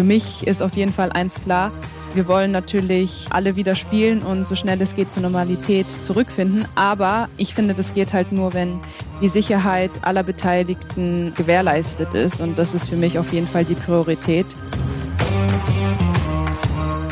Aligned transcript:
Für 0.00 0.04
mich 0.04 0.46
ist 0.46 0.62
auf 0.62 0.76
jeden 0.76 0.94
Fall 0.94 1.12
eins 1.12 1.34
klar. 1.44 1.70
Wir 2.14 2.26
wollen 2.26 2.52
natürlich 2.52 3.26
alle 3.28 3.54
wieder 3.54 3.74
spielen 3.74 4.22
und 4.22 4.46
so 4.46 4.54
schnell 4.54 4.80
es 4.80 4.96
geht 4.96 5.12
zur 5.12 5.20
Normalität 5.20 5.90
zurückfinden. 5.90 6.66
Aber 6.74 7.28
ich 7.36 7.54
finde, 7.54 7.74
das 7.74 7.92
geht 7.92 8.14
halt 8.14 8.32
nur, 8.32 8.54
wenn 8.54 8.80
die 9.20 9.28
Sicherheit 9.28 9.90
aller 10.00 10.22
Beteiligten 10.22 11.34
gewährleistet 11.36 12.14
ist. 12.14 12.40
Und 12.40 12.58
das 12.58 12.72
ist 12.72 12.88
für 12.88 12.96
mich 12.96 13.18
auf 13.18 13.30
jeden 13.30 13.46
Fall 13.46 13.66
die 13.66 13.74
Priorität. 13.74 14.46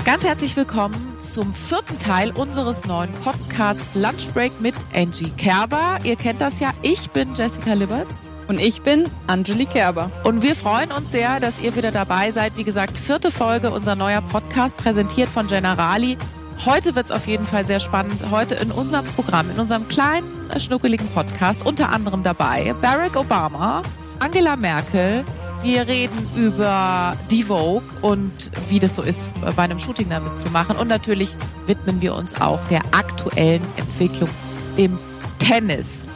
Ganz 0.06 0.24
herzlich 0.24 0.56
willkommen 0.56 1.07
zum 1.18 1.52
vierten 1.52 1.98
Teil 1.98 2.30
unseres 2.30 2.84
neuen 2.84 3.12
Podcasts 3.12 3.94
Lunch 3.94 4.28
Break 4.32 4.60
mit 4.60 4.74
Angie 4.94 5.30
Kerber. 5.30 5.98
Ihr 6.04 6.16
kennt 6.16 6.40
das 6.40 6.60
ja. 6.60 6.70
Ich 6.82 7.10
bin 7.10 7.34
Jessica 7.34 7.74
Liberts. 7.74 8.30
Und 8.46 8.60
ich 8.60 8.82
bin 8.82 9.10
Angeli 9.26 9.66
Kerber. 9.66 10.10
Und 10.24 10.42
wir 10.42 10.54
freuen 10.54 10.90
uns 10.92 11.10
sehr, 11.12 11.40
dass 11.40 11.60
ihr 11.60 11.76
wieder 11.76 11.90
dabei 11.90 12.30
seid. 12.30 12.56
Wie 12.56 12.64
gesagt, 12.64 12.96
vierte 12.96 13.30
Folge 13.30 13.70
unser 13.70 13.94
neuer 13.94 14.22
Podcast, 14.22 14.76
präsentiert 14.76 15.28
von 15.28 15.46
Generali. 15.46 16.16
Heute 16.64 16.94
wird 16.94 17.06
es 17.06 17.12
auf 17.12 17.26
jeden 17.26 17.44
Fall 17.46 17.66
sehr 17.66 17.80
spannend. 17.80 18.30
Heute 18.30 18.54
in 18.54 18.70
unserem 18.70 19.06
Programm, 19.06 19.50
in 19.50 19.60
unserem 19.60 19.86
kleinen, 19.88 20.28
schnuckeligen 20.56 21.08
Podcast, 21.08 21.66
unter 21.66 21.90
anderem 21.90 22.22
dabei 22.22 22.74
Barack 22.80 23.16
Obama, 23.16 23.82
Angela 24.18 24.56
Merkel, 24.56 25.24
wir 25.62 25.88
reden 25.88 26.28
über 26.36 27.16
die 27.30 27.42
Vogue 27.42 27.82
und 28.02 28.50
wie 28.68 28.78
das 28.78 28.94
so 28.94 29.02
ist, 29.02 29.28
bei 29.56 29.62
einem 29.62 29.78
Shooting 29.78 30.08
damit 30.08 30.40
zu 30.40 30.50
machen. 30.50 30.76
Und 30.76 30.88
natürlich 30.88 31.34
widmen 31.66 32.00
wir 32.00 32.14
uns 32.14 32.40
auch 32.40 32.60
der 32.68 32.82
aktuellen 32.92 33.62
Entwicklung 33.76 34.30
im 34.76 34.98
Tennis. 35.38 36.06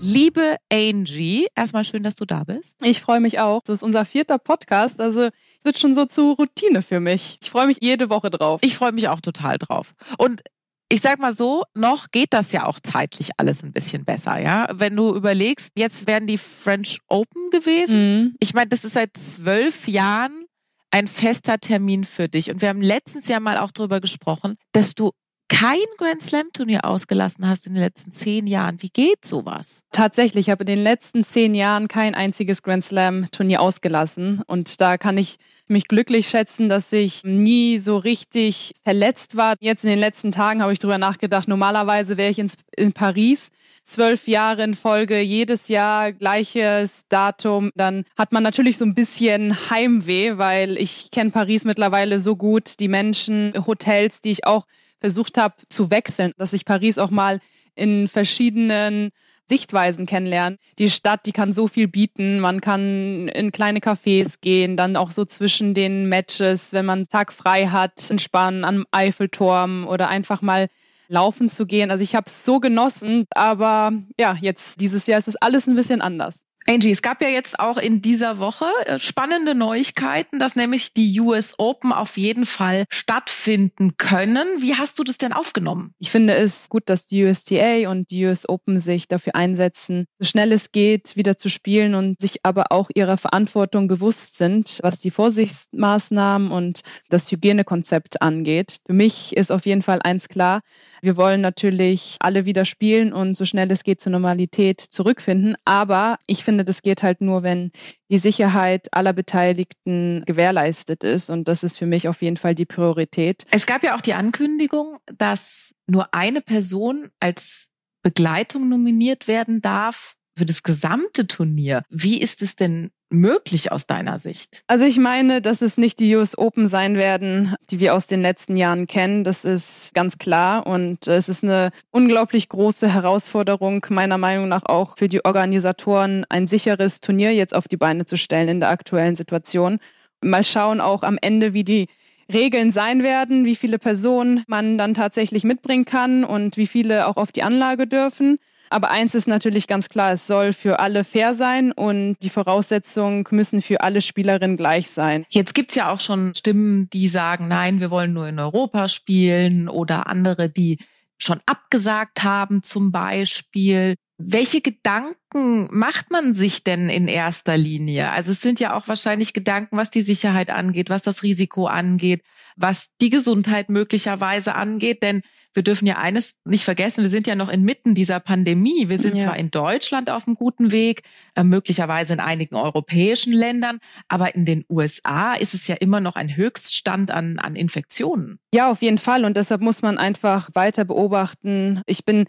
Liebe 0.00 0.56
Angie, 0.72 1.46
erstmal 1.54 1.84
schön, 1.84 2.02
dass 2.02 2.14
du 2.14 2.24
da 2.24 2.44
bist. 2.44 2.76
Ich 2.82 3.00
freue 3.00 3.20
mich 3.20 3.40
auch. 3.40 3.62
Das 3.62 3.76
ist 3.76 3.82
unser 3.82 4.04
vierter 4.04 4.38
Podcast. 4.38 5.00
Also 5.00 5.24
es 5.24 5.64
wird 5.64 5.78
schon 5.78 5.94
so 5.94 6.06
zur 6.06 6.36
Routine 6.36 6.82
für 6.82 7.00
mich. 7.00 7.38
Ich 7.42 7.50
freue 7.50 7.66
mich 7.66 7.78
jede 7.80 8.10
Woche 8.10 8.30
drauf. 8.30 8.60
Ich 8.62 8.76
freue 8.76 8.92
mich 8.92 9.08
auch 9.08 9.20
total 9.20 9.58
drauf. 9.58 9.92
Und 10.16 10.42
ich 10.90 11.00
sag 11.00 11.18
mal 11.18 11.34
so, 11.34 11.64
noch 11.74 12.10
geht 12.10 12.32
das 12.32 12.52
ja 12.52 12.64
auch 12.64 12.80
zeitlich 12.80 13.30
alles 13.36 13.62
ein 13.62 13.72
bisschen 13.72 14.04
besser, 14.04 14.38
ja. 14.38 14.68
Wenn 14.72 14.96
du 14.96 15.14
überlegst, 15.14 15.72
jetzt 15.76 16.06
wären 16.06 16.26
die 16.26 16.38
French 16.38 17.00
Open 17.08 17.50
gewesen. 17.50 18.22
Mhm. 18.22 18.34
Ich 18.40 18.54
meine, 18.54 18.68
das 18.68 18.84
ist 18.84 18.94
seit 18.94 19.16
zwölf 19.16 19.86
Jahren 19.86 20.46
ein 20.90 21.06
fester 21.06 21.58
Termin 21.58 22.04
für 22.04 22.28
dich. 22.28 22.50
Und 22.50 22.62
wir 22.62 22.70
haben 22.70 22.80
letztens 22.80 23.28
ja 23.28 23.40
mal 23.40 23.58
auch 23.58 23.70
darüber 23.70 24.00
gesprochen, 24.00 24.56
dass 24.72 24.94
du 24.94 25.12
kein 25.48 25.78
Grand 25.96 26.22
Slam 26.22 26.52
Turnier 26.52 26.84
ausgelassen 26.84 27.48
hast 27.48 27.66
in 27.66 27.74
den 27.74 27.82
letzten 27.82 28.10
zehn 28.10 28.46
Jahren. 28.46 28.82
Wie 28.82 28.90
geht 28.90 29.24
sowas? 29.24 29.82
Tatsächlich, 29.92 30.46
ich 30.46 30.50
habe 30.50 30.62
in 30.62 30.66
den 30.66 30.82
letzten 30.82 31.24
zehn 31.24 31.54
Jahren 31.54 31.88
kein 31.88 32.14
einziges 32.14 32.62
Grand 32.62 32.84
Slam 32.84 33.30
Turnier 33.30 33.60
ausgelassen. 33.60 34.42
Und 34.46 34.80
da 34.80 34.98
kann 34.98 35.16
ich 35.16 35.38
mich 35.66 35.88
glücklich 35.88 36.28
schätzen, 36.28 36.68
dass 36.68 36.92
ich 36.92 37.24
nie 37.24 37.78
so 37.78 37.96
richtig 37.96 38.74
verletzt 38.84 39.36
war. 39.36 39.54
Jetzt 39.60 39.84
in 39.84 39.90
den 39.90 39.98
letzten 39.98 40.32
Tagen 40.32 40.62
habe 40.62 40.72
ich 40.72 40.78
darüber 40.78 40.98
nachgedacht, 40.98 41.48
normalerweise 41.48 42.16
wäre 42.16 42.30
ich 42.30 42.38
in, 42.38 42.50
in 42.76 42.92
Paris 42.92 43.50
zwölf 43.88 44.28
Jahre 44.28 44.64
in 44.64 44.74
Folge, 44.74 45.20
jedes 45.20 45.68
Jahr 45.68 46.12
gleiches 46.12 47.06
Datum, 47.08 47.70
dann 47.74 48.04
hat 48.18 48.32
man 48.32 48.42
natürlich 48.42 48.76
so 48.76 48.84
ein 48.84 48.94
bisschen 48.94 49.70
Heimweh, 49.70 50.36
weil 50.36 50.76
ich 50.76 51.10
kenne 51.10 51.30
Paris 51.30 51.64
mittlerweile 51.64 52.20
so 52.20 52.36
gut, 52.36 52.80
die 52.80 52.88
Menschen, 52.88 53.54
Hotels, 53.66 54.20
die 54.20 54.30
ich 54.30 54.46
auch 54.46 54.66
versucht 55.00 55.38
habe 55.38 55.54
zu 55.68 55.90
wechseln, 55.90 56.32
dass 56.38 56.52
ich 56.52 56.64
Paris 56.64 56.98
auch 56.98 57.10
mal 57.10 57.40
in 57.74 58.08
verschiedenen 58.08 59.10
Sichtweisen 59.48 60.06
kennenlernen. 60.06 60.58
Die 60.78 60.90
Stadt, 60.90 61.24
die 61.24 61.32
kann 61.32 61.52
so 61.52 61.68
viel 61.68 61.88
bieten. 61.88 62.40
Man 62.40 62.60
kann 62.60 63.28
in 63.28 63.50
kleine 63.50 63.80
Cafés 63.80 64.40
gehen, 64.40 64.76
dann 64.76 64.96
auch 64.96 65.10
so 65.10 65.24
zwischen 65.24 65.74
den 65.74 66.08
Matches, 66.08 66.72
wenn 66.72 66.84
man 66.84 67.06
Tag 67.06 67.32
frei 67.32 67.68
hat, 67.68 68.10
entspannen 68.10 68.64
am 68.64 68.84
Eiffelturm 68.90 69.86
oder 69.86 70.08
einfach 70.08 70.42
mal 70.42 70.68
laufen 71.08 71.48
zu 71.48 71.66
gehen. 71.66 71.90
Also 71.90 72.04
ich 72.04 72.14
habe 72.14 72.26
es 72.26 72.44
so 72.44 72.60
genossen, 72.60 73.24
aber 73.30 73.92
ja, 74.20 74.36
jetzt 74.38 74.80
dieses 74.80 75.06
Jahr 75.06 75.18
ist 75.18 75.28
es 75.28 75.36
alles 75.36 75.66
ein 75.66 75.74
bisschen 75.74 76.02
anders. 76.02 76.42
Angie, 76.70 76.90
es 76.90 77.00
gab 77.00 77.22
ja 77.22 77.28
jetzt 77.28 77.60
auch 77.60 77.78
in 77.78 78.02
dieser 78.02 78.38
Woche 78.40 78.66
äh, 78.84 78.98
spannende 78.98 79.54
Neuigkeiten, 79.54 80.38
dass 80.38 80.54
nämlich 80.54 80.92
die 80.92 81.18
US 81.18 81.54
Open 81.56 81.94
auf 81.94 82.18
jeden 82.18 82.44
Fall 82.44 82.84
stattfinden 82.90 83.96
können. 83.96 84.46
Wie 84.58 84.74
hast 84.74 84.98
du 84.98 85.04
das 85.04 85.16
denn 85.16 85.32
aufgenommen? 85.32 85.94
Ich 85.98 86.10
finde 86.10 86.34
es 86.34 86.68
gut, 86.68 86.82
dass 86.90 87.06
die 87.06 87.24
USTA 87.24 87.88
und 87.88 88.10
die 88.10 88.26
US 88.26 88.46
Open 88.46 88.80
sich 88.80 89.08
dafür 89.08 89.34
einsetzen, 89.34 90.04
so 90.18 90.26
schnell 90.26 90.52
es 90.52 90.70
geht, 90.70 91.16
wieder 91.16 91.38
zu 91.38 91.48
spielen 91.48 91.94
und 91.94 92.20
sich 92.20 92.44
aber 92.44 92.70
auch 92.70 92.90
ihrer 92.94 93.16
Verantwortung 93.16 93.88
bewusst 93.88 94.36
sind, 94.36 94.80
was 94.82 94.98
die 94.98 95.10
Vorsichtsmaßnahmen 95.10 96.50
und 96.50 96.82
das 97.08 97.32
Hygienekonzept 97.32 98.20
angeht. 98.20 98.80
Für 98.84 98.92
mich 98.92 99.34
ist 99.34 99.50
auf 99.50 99.64
jeden 99.64 99.80
Fall 99.80 100.00
eins 100.02 100.28
klar, 100.28 100.60
wir 101.02 101.16
wollen 101.16 101.40
natürlich 101.40 102.16
alle 102.20 102.44
wieder 102.44 102.64
spielen 102.64 103.12
und 103.12 103.36
so 103.36 103.44
schnell 103.44 103.70
es 103.70 103.84
geht 103.84 104.00
zur 104.00 104.12
Normalität 104.12 104.80
zurückfinden. 104.80 105.56
Aber 105.64 106.18
ich 106.26 106.44
finde, 106.44 106.64
das 106.64 106.82
geht 106.82 107.02
halt 107.02 107.20
nur, 107.20 107.42
wenn 107.42 107.70
die 108.10 108.18
Sicherheit 108.18 108.88
aller 108.92 109.12
Beteiligten 109.12 110.22
gewährleistet 110.26 111.04
ist. 111.04 111.30
Und 111.30 111.48
das 111.48 111.62
ist 111.62 111.76
für 111.76 111.86
mich 111.86 112.08
auf 112.08 112.22
jeden 112.22 112.36
Fall 112.36 112.54
die 112.54 112.66
Priorität. 112.66 113.44
Es 113.50 113.66
gab 113.66 113.82
ja 113.82 113.96
auch 113.96 114.00
die 114.00 114.14
Ankündigung, 114.14 114.98
dass 115.16 115.74
nur 115.86 116.14
eine 116.14 116.40
Person 116.40 117.10
als 117.20 117.70
Begleitung 118.02 118.68
nominiert 118.68 119.28
werden 119.28 119.60
darf 119.60 120.16
für 120.36 120.46
das 120.46 120.62
gesamte 120.62 121.26
Turnier. 121.26 121.82
Wie 121.90 122.20
ist 122.20 122.42
es 122.42 122.56
denn 122.56 122.90
möglich 123.10 123.72
aus 123.72 123.86
deiner 123.86 124.18
Sicht? 124.18 124.62
Also 124.66 124.84
ich 124.84 124.98
meine, 124.98 125.40
dass 125.40 125.62
es 125.62 125.78
nicht 125.78 125.98
die 126.00 126.14
US 126.16 126.36
Open 126.36 126.68
sein 126.68 126.96
werden, 126.96 127.54
die 127.70 127.80
wir 127.80 127.94
aus 127.94 128.06
den 128.06 128.22
letzten 128.22 128.56
Jahren 128.56 128.86
kennen. 128.86 129.24
Das 129.24 129.44
ist 129.44 129.92
ganz 129.94 130.18
klar. 130.18 130.66
Und 130.66 131.06
es 131.06 131.28
ist 131.28 131.44
eine 131.44 131.70
unglaublich 131.90 132.48
große 132.48 132.92
Herausforderung, 132.92 133.86
meiner 133.90 134.18
Meinung 134.18 134.48
nach 134.48 134.64
auch 134.66 134.98
für 134.98 135.08
die 135.08 135.24
Organisatoren, 135.24 136.24
ein 136.28 136.46
sicheres 136.46 137.00
Turnier 137.00 137.34
jetzt 137.34 137.54
auf 137.54 137.68
die 137.68 137.76
Beine 137.76 138.04
zu 138.04 138.16
stellen 138.16 138.48
in 138.48 138.60
der 138.60 138.70
aktuellen 138.70 139.16
Situation. 139.16 139.78
Mal 140.22 140.44
schauen 140.44 140.80
auch 140.80 141.02
am 141.02 141.18
Ende, 141.20 141.52
wie 141.54 141.64
die 141.64 141.88
Regeln 142.30 142.72
sein 142.72 143.02
werden, 143.02 143.46
wie 143.46 143.56
viele 143.56 143.78
Personen 143.78 144.44
man 144.48 144.76
dann 144.76 144.92
tatsächlich 144.92 145.44
mitbringen 145.44 145.86
kann 145.86 146.24
und 146.24 146.56
wie 146.56 146.66
viele 146.66 147.06
auch 147.06 147.16
auf 147.16 147.32
die 147.32 147.42
Anlage 147.42 147.86
dürfen. 147.86 148.38
Aber 148.70 148.90
eins 148.90 149.14
ist 149.14 149.28
natürlich 149.28 149.66
ganz 149.66 149.88
klar, 149.88 150.12
es 150.12 150.26
soll 150.26 150.52
für 150.52 150.80
alle 150.80 151.04
fair 151.04 151.34
sein 151.34 151.72
und 151.72 152.16
die 152.22 152.30
Voraussetzungen 152.30 153.24
müssen 153.30 153.62
für 153.62 153.80
alle 153.80 154.00
Spielerinnen 154.00 154.56
gleich 154.56 154.90
sein. 154.90 155.24
Jetzt 155.30 155.54
gibt's 155.54 155.74
ja 155.74 155.90
auch 155.90 156.00
schon 156.00 156.34
Stimmen, 156.34 156.88
die 156.90 157.08
sagen, 157.08 157.48
nein, 157.48 157.80
wir 157.80 157.90
wollen 157.90 158.12
nur 158.12 158.28
in 158.28 158.38
Europa 158.38 158.88
spielen 158.88 159.68
oder 159.68 160.06
andere, 160.06 160.48
die 160.48 160.78
schon 161.18 161.40
abgesagt 161.46 162.22
haben 162.24 162.62
zum 162.62 162.92
Beispiel. 162.92 163.96
Welche 164.20 164.60
Gedanken 164.60 165.68
macht 165.70 166.10
man 166.10 166.32
sich 166.32 166.64
denn 166.64 166.88
in 166.88 167.06
erster 167.06 167.56
Linie? 167.56 168.10
Also 168.10 168.32
es 168.32 168.40
sind 168.40 168.58
ja 168.58 168.76
auch 168.76 168.88
wahrscheinlich 168.88 169.32
Gedanken, 169.32 169.76
was 169.76 169.90
die 169.90 170.02
Sicherheit 170.02 170.50
angeht, 170.50 170.90
was 170.90 171.02
das 171.02 171.22
Risiko 171.22 171.68
angeht, 171.68 172.22
was 172.56 172.90
die 173.00 173.10
Gesundheit 173.10 173.68
möglicherweise 173.68 174.56
angeht. 174.56 175.04
Denn 175.04 175.22
wir 175.54 175.62
dürfen 175.62 175.86
ja 175.86 175.98
eines 175.98 176.34
nicht 176.44 176.64
vergessen, 176.64 177.04
wir 177.04 177.10
sind 177.10 177.28
ja 177.28 177.36
noch 177.36 177.48
inmitten 177.48 177.94
dieser 177.94 178.18
Pandemie. 178.18 178.88
Wir 178.88 178.98
sind 178.98 179.16
ja. 179.16 179.26
zwar 179.26 179.36
in 179.36 179.52
Deutschland 179.52 180.10
auf 180.10 180.26
einem 180.26 180.34
guten 180.34 180.72
Weg, 180.72 181.02
äh, 181.36 181.44
möglicherweise 181.44 182.14
in 182.14 182.20
einigen 182.20 182.56
europäischen 182.56 183.32
Ländern, 183.32 183.78
aber 184.08 184.34
in 184.34 184.44
den 184.44 184.64
USA 184.68 185.34
ist 185.34 185.54
es 185.54 185.68
ja 185.68 185.76
immer 185.76 186.00
noch 186.00 186.16
ein 186.16 186.34
Höchststand 186.34 187.12
an, 187.12 187.38
an 187.38 187.54
Infektionen. 187.54 188.40
Ja, 188.52 188.68
auf 188.68 188.82
jeden 188.82 188.98
Fall. 188.98 189.24
Und 189.24 189.36
deshalb 189.36 189.60
muss 189.60 189.80
man 189.80 189.96
einfach 189.96 190.50
weiter 190.54 190.84
beobachten. 190.84 191.82
Ich 191.86 192.04
bin 192.04 192.24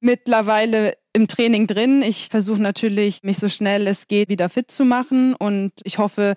mittlerweile 0.00 0.96
im 1.14 1.28
Training 1.28 1.66
drin. 1.66 2.02
Ich 2.02 2.28
versuche 2.30 2.60
natürlich, 2.60 3.22
mich 3.22 3.38
so 3.38 3.48
schnell 3.48 3.86
es 3.86 4.08
geht 4.08 4.28
wieder 4.28 4.50
fit 4.50 4.70
zu 4.70 4.84
machen 4.84 5.34
und 5.34 5.72
ich 5.84 5.98
hoffe, 5.98 6.34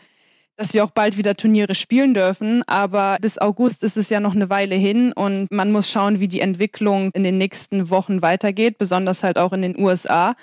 dass 0.55 0.73
wir 0.73 0.83
auch 0.83 0.91
bald 0.91 1.17
wieder 1.17 1.35
Turniere 1.35 1.75
spielen 1.75 2.13
dürfen. 2.13 2.63
Aber 2.67 3.17
bis 3.21 3.37
August 3.37 3.83
ist 3.83 3.97
es 3.97 4.09
ja 4.09 4.19
noch 4.19 4.35
eine 4.35 4.49
Weile 4.49 4.75
hin 4.75 5.13
und 5.13 5.51
man 5.51 5.71
muss 5.71 5.89
schauen, 5.89 6.19
wie 6.19 6.27
die 6.27 6.41
Entwicklung 6.41 7.11
in 7.11 7.23
den 7.23 7.37
nächsten 7.37 7.89
Wochen 7.89 8.21
weitergeht, 8.21 8.77
besonders 8.77 9.23
halt 9.23 9.37
auch 9.37 9.53
in 9.53 9.61
den 9.61 9.79
USA. 9.79 10.35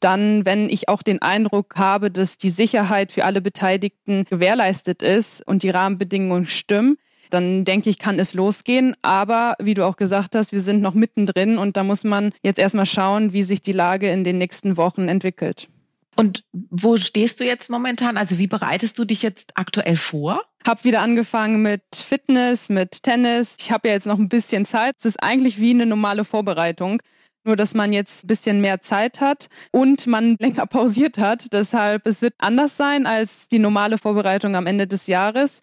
Dann, 0.00 0.44
wenn 0.44 0.68
ich 0.68 0.88
auch 0.88 1.02
den 1.02 1.22
Eindruck 1.22 1.76
habe, 1.76 2.10
dass 2.10 2.38
die 2.38 2.50
Sicherheit 2.50 3.12
für 3.12 3.24
alle 3.24 3.40
Beteiligten 3.40 4.24
gewährleistet 4.24 5.02
ist 5.02 5.46
und 5.46 5.62
die 5.62 5.70
Rahmenbedingungen 5.70 6.46
stimmen, 6.46 6.96
dann 7.30 7.64
denke 7.64 7.90
ich, 7.90 7.98
kann 7.98 8.18
es 8.18 8.34
losgehen. 8.34 8.94
Aber 9.02 9.54
wie 9.60 9.74
du 9.74 9.84
auch 9.84 9.96
gesagt 9.96 10.34
hast, 10.34 10.52
wir 10.52 10.60
sind 10.60 10.82
noch 10.82 10.94
mittendrin 10.94 11.58
und 11.58 11.76
da 11.76 11.84
muss 11.84 12.04
man 12.04 12.32
jetzt 12.42 12.58
erstmal 12.58 12.86
schauen, 12.86 13.32
wie 13.32 13.42
sich 13.42 13.62
die 13.62 13.72
Lage 13.72 14.10
in 14.10 14.24
den 14.24 14.38
nächsten 14.38 14.76
Wochen 14.76 15.08
entwickelt. 15.08 15.68
Und 16.16 16.44
wo 16.52 16.96
stehst 16.96 17.40
du 17.40 17.44
jetzt 17.44 17.70
momentan? 17.70 18.16
Also 18.16 18.38
wie 18.38 18.46
bereitest 18.46 18.98
du 18.98 19.04
dich 19.04 19.22
jetzt 19.22 19.56
aktuell 19.56 19.96
vor? 19.96 20.42
Hab 20.64 20.84
wieder 20.84 21.02
angefangen 21.02 21.60
mit 21.62 21.82
Fitness, 21.94 22.68
mit 22.68 23.02
Tennis. 23.02 23.56
Ich 23.58 23.72
habe 23.72 23.88
ja 23.88 23.94
jetzt 23.94 24.06
noch 24.06 24.18
ein 24.18 24.28
bisschen 24.28 24.64
Zeit. 24.64 24.94
Es 24.98 25.04
ist 25.04 25.22
eigentlich 25.22 25.58
wie 25.58 25.70
eine 25.70 25.86
normale 25.86 26.24
Vorbereitung. 26.24 27.02
nur 27.46 27.56
dass 27.56 27.74
man 27.74 27.92
jetzt 27.92 28.24
ein 28.24 28.28
bisschen 28.28 28.62
mehr 28.62 28.80
Zeit 28.80 29.20
hat 29.20 29.50
und 29.70 30.06
man 30.06 30.36
länger 30.40 30.66
pausiert 30.66 31.18
hat. 31.18 31.52
Deshalb, 31.52 32.06
es 32.06 32.22
wird 32.22 32.34
anders 32.38 32.76
sein 32.78 33.04
als 33.06 33.48
die 33.48 33.58
normale 33.58 33.98
Vorbereitung 33.98 34.56
am 34.56 34.66
Ende 34.66 34.86
des 34.86 35.08
Jahres 35.08 35.60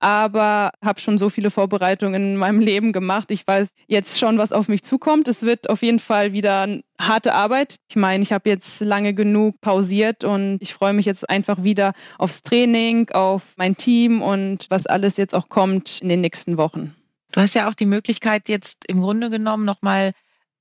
aber 0.00 0.70
habe 0.84 1.00
schon 1.00 1.18
so 1.18 1.30
viele 1.30 1.50
Vorbereitungen 1.50 2.22
in 2.22 2.36
meinem 2.36 2.60
Leben 2.60 2.92
gemacht. 2.92 3.30
Ich 3.30 3.46
weiß 3.46 3.70
jetzt 3.86 4.18
schon, 4.18 4.38
was 4.38 4.52
auf 4.52 4.68
mich 4.68 4.82
zukommt. 4.82 5.28
Es 5.28 5.42
wird 5.42 5.70
auf 5.70 5.82
jeden 5.82 5.98
Fall 5.98 6.32
wieder 6.32 6.68
harte 6.98 7.34
Arbeit. 7.34 7.76
Ich 7.88 7.96
meine, 7.96 8.22
ich 8.22 8.32
habe 8.32 8.48
jetzt 8.50 8.80
lange 8.80 9.14
genug 9.14 9.60
pausiert 9.60 10.24
und 10.24 10.58
ich 10.60 10.74
freue 10.74 10.92
mich 10.92 11.06
jetzt 11.06 11.28
einfach 11.30 11.62
wieder 11.62 11.92
aufs 12.18 12.42
Training, 12.42 13.10
auf 13.10 13.42
mein 13.56 13.76
Team 13.76 14.20
und 14.20 14.66
was 14.68 14.86
alles 14.86 15.16
jetzt 15.16 15.34
auch 15.34 15.48
kommt 15.48 16.00
in 16.00 16.08
den 16.08 16.20
nächsten 16.20 16.56
Wochen. 16.56 16.94
Du 17.32 17.40
hast 17.40 17.54
ja 17.54 17.68
auch 17.68 17.74
die 17.74 17.86
Möglichkeit, 17.86 18.48
jetzt 18.48 18.84
im 18.86 19.00
Grunde 19.00 19.30
genommen 19.30 19.64
nochmal 19.64 20.12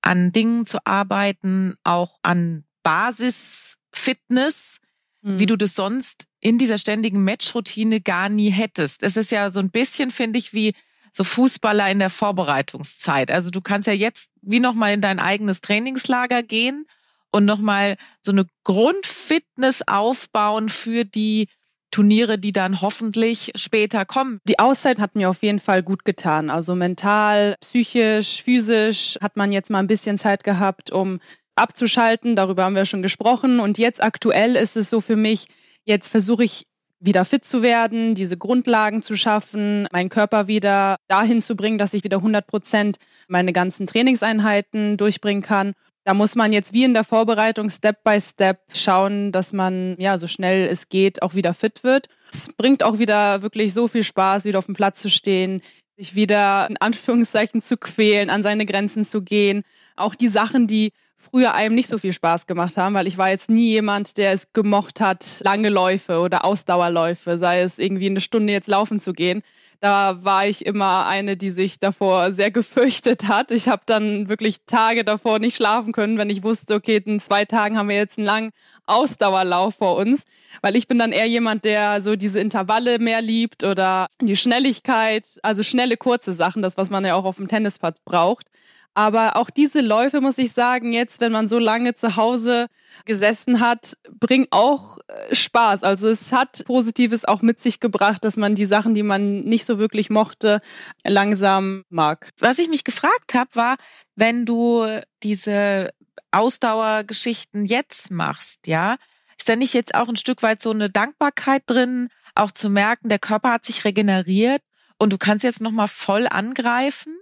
an 0.01 0.31
Dingen 0.31 0.65
zu 0.65 0.79
arbeiten, 0.85 1.75
auch 1.83 2.17
an 2.23 2.65
Basisfitness, 2.83 4.79
mhm. 5.21 5.39
wie 5.39 5.45
du 5.45 5.55
das 5.55 5.75
sonst 5.75 6.25
in 6.43 6.57
dieser 6.57 6.77
ständigen 6.77 7.23
Matchroutine 7.23 8.01
gar 8.01 8.27
nie 8.27 8.49
hättest. 8.49 9.01
Es 9.01 9.15
ist 9.15 9.31
ja 9.31 9.49
so 9.49 9.61
ein 9.61 9.71
bisschen, 9.71 10.11
finde 10.11 10.37
ich, 10.37 10.53
wie 10.53 10.73
so 11.13 11.23
Fußballer 11.23 11.89
in 11.89 11.99
der 11.99 12.09
Vorbereitungszeit. 12.09 13.31
Also 13.31 13.49
du 13.49 13.61
kannst 13.61 13.87
ja 13.87 13.93
jetzt 13.93 14.29
wie 14.41 14.59
nochmal 14.59 14.93
in 14.93 14.99
dein 14.99 15.19
eigenes 15.19 15.61
Trainingslager 15.61 16.43
gehen 16.43 16.85
und 17.31 17.45
nochmal 17.45 17.95
so 18.21 18.33
eine 18.33 18.45
Grundfitness 18.65 19.83
aufbauen 19.87 20.67
für 20.67 21.05
die 21.05 21.47
Turniere, 21.91 22.37
die 22.37 22.51
dann 22.51 22.81
hoffentlich 22.81 23.53
später 23.55 24.03
kommen. 24.03 24.41
Die 24.43 24.59
Auszeit 24.59 24.99
hat 24.99 25.15
mir 25.15 25.29
auf 25.29 25.43
jeden 25.43 25.59
Fall 25.61 25.81
gut 25.81 26.03
getan. 26.03 26.49
Also 26.49 26.75
mental, 26.75 27.55
psychisch, 27.61 28.43
physisch 28.43 29.17
hat 29.21 29.37
man 29.37 29.53
jetzt 29.53 29.69
mal 29.69 29.79
ein 29.79 29.87
bisschen 29.87 30.17
Zeit 30.17 30.43
gehabt, 30.43 30.91
um 30.91 31.21
abzuschalten. 31.55 32.35
Darüber 32.35 32.65
haben 32.65 32.75
wir 32.75 32.85
schon 32.85 33.03
gesprochen. 33.03 33.61
Und 33.61 33.77
jetzt 33.77 34.03
aktuell 34.03 34.57
ist 34.57 34.75
es 34.75 34.89
so 34.89 34.99
für 34.99 35.15
mich, 35.15 35.47
Jetzt 35.85 36.07
versuche 36.07 36.43
ich 36.43 36.65
wieder 36.99 37.25
fit 37.25 37.43
zu 37.43 37.61
werden, 37.61 38.15
diese 38.15 38.37
Grundlagen 38.37 39.01
zu 39.01 39.17
schaffen, 39.17 39.87
meinen 39.91 40.09
Körper 40.09 40.47
wieder 40.47 40.95
dahin 41.09 41.41
zu 41.41 41.55
bringen, 41.55 41.77
dass 41.77 41.93
ich 41.93 42.05
wieder 42.05 42.17
100 42.17 42.47
Prozent 42.47 42.97
meine 43.27 43.51
ganzen 43.51 43.87
Trainingseinheiten 43.87 44.95
durchbringen 44.95 45.43
kann. 45.43 45.73
Da 46.05 46.13
muss 46.13 46.35
man 46.35 46.53
jetzt 46.53 46.73
wie 46.73 46.83
in 46.83 46.93
der 46.93 47.03
Vorbereitung 47.03 47.69
Step 47.69 48.03
by 48.03 48.19
Step 48.19 48.59
schauen, 48.73 49.31
dass 49.31 49.53
man 49.53 49.95
ja 49.99 50.17
so 50.17 50.27
schnell 50.27 50.67
es 50.67 50.89
geht 50.89 51.21
auch 51.21 51.33
wieder 51.33 51.53
fit 51.53 51.83
wird. 51.83 52.07
Es 52.33 52.47
bringt 52.53 52.83
auch 52.83 52.99
wieder 52.99 53.41
wirklich 53.41 53.73
so 53.73 53.87
viel 53.87 54.03
Spaß, 54.03 54.45
wieder 54.45 54.59
auf 54.59 54.65
dem 54.65 54.75
Platz 54.75 55.01
zu 55.01 55.09
stehen, 55.09 55.61
sich 55.97 56.15
wieder 56.15 56.67
in 56.69 56.77
Anführungszeichen 56.77 57.61
zu 57.61 57.77
quälen, 57.77 58.29
an 58.29 58.43
seine 58.43 58.65
Grenzen 58.65 59.05
zu 59.05 59.21
gehen. 59.21 59.63
Auch 59.95 60.15
die 60.15 60.29
Sachen, 60.29 60.67
die 60.67 60.91
früher 61.23 61.53
einem 61.53 61.75
nicht 61.75 61.89
so 61.89 61.97
viel 61.97 62.13
Spaß 62.13 62.47
gemacht 62.47 62.77
haben, 62.77 62.93
weil 62.95 63.07
ich 63.07 63.17
war 63.17 63.29
jetzt 63.29 63.49
nie 63.49 63.69
jemand, 63.69 64.17
der 64.17 64.33
es 64.33 64.53
gemocht 64.53 65.01
hat, 65.01 65.41
lange 65.43 65.69
Läufe 65.69 66.19
oder 66.19 66.45
Ausdauerläufe, 66.45 67.37
sei 67.37 67.61
es 67.61 67.79
irgendwie 67.79 68.07
eine 68.07 68.21
Stunde 68.21 68.53
jetzt 68.53 68.67
laufen 68.67 68.99
zu 68.99 69.13
gehen. 69.13 69.41
Da 69.83 70.23
war 70.23 70.47
ich 70.47 70.65
immer 70.65 71.07
eine, 71.07 71.35
die 71.35 71.49
sich 71.49 71.77
davor 71.77 72.31
sehr 72.31 72.51
gefürchtet 72.51 73.27
hat. 73.27 73.51
Ich 73.51 73.67
habe 73.67 73.81
dann 73.85 74.29
wirklich 74.29 74.59
Tage 74.65 75.03
davor 75.03 75.39
nicht 75.39 75.57
schlafen 75.57 75.91
können, 75.91 76.17
wenn 76.17 76.29
ich 76.29 76.41
wusste, 76.41 76.75
okay, 76.75 77.01
in 77.03 77.19
zwei 77.19 77.43
Tagen 77.43 77.77
haben 77.77 77.89
wir 77.89 77.97
jetzt 77.97 78.17
einen 78.17 78.25
langen 78.25 78.51
Ausdauerlauf 78.85 79.75
vor 79.75 79.97
uns, 79.97 80.23
weil 80.61 80.77
ich 80.77 80.87
bin 80.87 80.99
dann 80.99 81.11
eher 81.11 81.27
jemand, 81.27 81.65
der 81.65 82.01
so 82.01 82.15
diese 82.15 82.39
Intervalle 82.39 82.97
mehr 82.99 83.21
liebt 83.21 83.65
oder 83.65 84.07
die 84.21 84.37
Schnelligkeit, 84.37 85.25
also 85.41 85.63
schnelle, 85.63 85.97
kurze 85.97 86.31
Sachen, 86.31 86.61
das, 86.61 86.77
was 86.77 86.89
man 86.89 87.03
ja 87.03 87.15
auch 87.15 87.25
auf 87.25 87.35
dem 87.35 87.49
Tennisplatz 87.49 87.99
braucht. 88.05 88.47
Aber 88.95 89.37
auch 89.37 89.49
diese 89.49 89.81
Läufe, 89.81 90.21
muss 90.21 90.37
ich 90.37 90.53
sagen, 90.53 90.93
jetzt, 90.93 91.19
wenn 91.19 91.31
man 91.31 91.47
so 91.47 91.57
lange 91.57 91.95
zu 91.95 92.15
Hause 92.15 92.67
gesessen 93.05 93.59
hat, 93.59 93.97
bringen 94.19 94.47
auch 94.51 94.99
äh, 95.07 95.33
Spaß. 95.33 95.83
Also 95.83 96.07
es 96.07 96.31
hat 96.31 96.63
Positives 96.65 97.25
auch 97.25 97.41
mit 97.41 97.59
sich 97.59 97.79
gebracht, 97.79 98.23
dass 98.23 98.37
man 98.37 98.53
die 98.53 98.65
Sachen, 98.65 98.93
die 98.93 99.03
man 99.03 99.41
nicht 99.41 99.65
so 99.65 99.79
wirklich 99.79 100.11
mochte, 100.11 100.61
langsam 101.03 101.83
mag. 101.89 102.29
Was 102.39 102.59
ich 102.59 102.69
mich 102.69 102.83
gefragt 102.83 103.33
habe, 103.33 103.49
war, 103.55 103.75
wenn 104.15 104.45
du 104.45 104.85
diese 105.23 105.89
Ausdauergeschichten 106.31 107.65
jetzt 107.65 108.11
machst, 108.11 108.67
ja, 108.67 108.97
ist 109.37 109.49
da 109.49 109.55
nicht 109.55 109.73
jetzt 109.73 109.95
auch 109.95 110.07
ein 110.07 110.17
Stück 110.17 110.43
weit 110.43 110.61
so 110.61 110.69
eine 110.69 110.89
Dankbarkeit 110.89 111.63
drin, 111.65 112.09
auch 112.35 112.51
zu 112.51 112.69
merken, 112.69 113.09
der 113.09 113.19
Körper 113.19 113.51
hat 113.51 113.65
sich 113.65 113.85
regeneriert 113.85 114.61
und 114.97 115.11
du 115.11 115.17
kannst 115.17 115.43
jetzt 115.43 115.61
nochmal 115.61 115.87
voll 115.87 116.27
angreifen? 116.27 117.12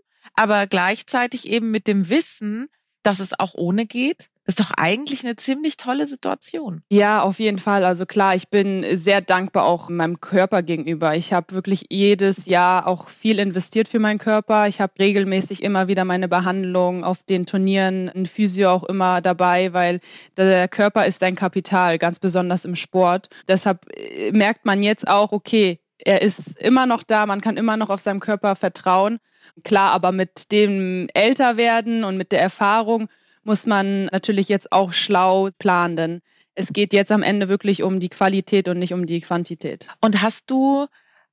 Aber 0.42 0.66
gleichzeitig 0.66 1.48
eben 1.48 1.70
mit 1.70 1.86
dem 1.86 2.10
Wissen, 2.10 2.68
dass 3.04 3.20
es 3.20 3.40
auch 3.40 3.54
ohne 3.54 3.86
geht. 3.86 4.30
Das 4.44 4.58
ist 4.58 4.60
doch 4.60 4.74
eigentlich 4.76 5.24
eine 5.24 5.36
ziemlich 5.36 5.78
tolle 5.78 6.08
Situation. 6.08 6.82
Ja, 6.90 7.22
auf 7.22 7.38
jeden 7.38 7.60
Fall. 7.60 7.86
Also 7.86 8.08
klar, 8.08 8.34
ich 8.34 8.50
bin 8.50 8.84
sehr 8.98 9.22
dankbar 9.22 9.66
auch 9.66 9.88
meinem 9.90 10.20
Körper 10.20 10.64
gegenüber. 10.64 11.16
Ich 11.16 11.32
habe 11.32 11.54
wirklich 11.54 11.86
jedes 11.92 12.48
Jahr 12.48 12.88
auch 12.88 13.10
viel 13.10 13.38
investiert 13.38 13.88
für 13.88 14.00
meinen 14.00 14.18
Körper. 14.18 14.68
Ich 14.68 14.82
habe 14.82 14.94
regelmäßig 14.98 15.62
immer 15.62 15.88
wieder 15.88 16.06
meine 16.06 16.28
Behandlung 16.28 17.04
auf 17.04 17.22
den 17.22 17.46
Turnieren, 17.46 18.10
ein 18.10 18.26
Physio 18.26 18.72
auch 18.72 18.84
immer 18.84 19.22
dabei, 19.22 19.74
weil 19.74 20.00
der 20.38 20.68
Körper 20.68 21.06
ist 21.06 21.22
ein 21.22 21.36
Kapital, 21.36 22.00
ganz 22.00 22.18
besonders 22.18 22.66
im 22.66 22.76
Sport. 22.76 23.30
Deshalb 23.48 23.86
äh, 23.96 24.32
merkt 24.32 24.66
man 24.66 24.82
jetzt 24.82 25.08
auch, 25.08 25.34
okay, 25.34 25.80
er 26.00 26.24
ist 26.24 26.58
immer 26.58 26.88
noch 26.88 27.04
da, 27.04 27.28
man 27.28 27.42
kann 27.42 27.58
immer 27.58 27.78
noch 27.78 27.92
auf 27.92 28.02
seinem 28.02 28.20
Körper 28.20 28.56
vertrauen. 28.56 29.20
Klar, 29.64 29.92
aber 29.92 30.12
mit 30.12 30.52
dem 30.52 31.08
Älterwerden 31.14 32.04
und 32.04 32.18
mit 32.18 32.32
der 32.32 32.42
Erfahrung 32.42 33.10
muss 33.44 33.66
man 33.66 34.06
natürlich 34.06 34.50
jetzt 34.50 34.72
auch 34.72 34.94
schlau 34.94 35.50
planen, 35.58 35.96
denn 35.96 36.22
es 36.54 36.74
geht 36.74 36.94
jetzt 36.94 37.12
am 37.12 37.24
Ende 37.24 37.50
wirklich 37.50 37.84
um 37.84 38.00
die 38.00 38.10
Qualität 38.10 38.68
und 38.68 38.80
nicht 38.80 38.94
um 38.94 39.06
die 39.06 39.22
Quantität. 39.22 39.88
Und 40.00 40.22
hast 40.22 40.50
du 40.52 40.88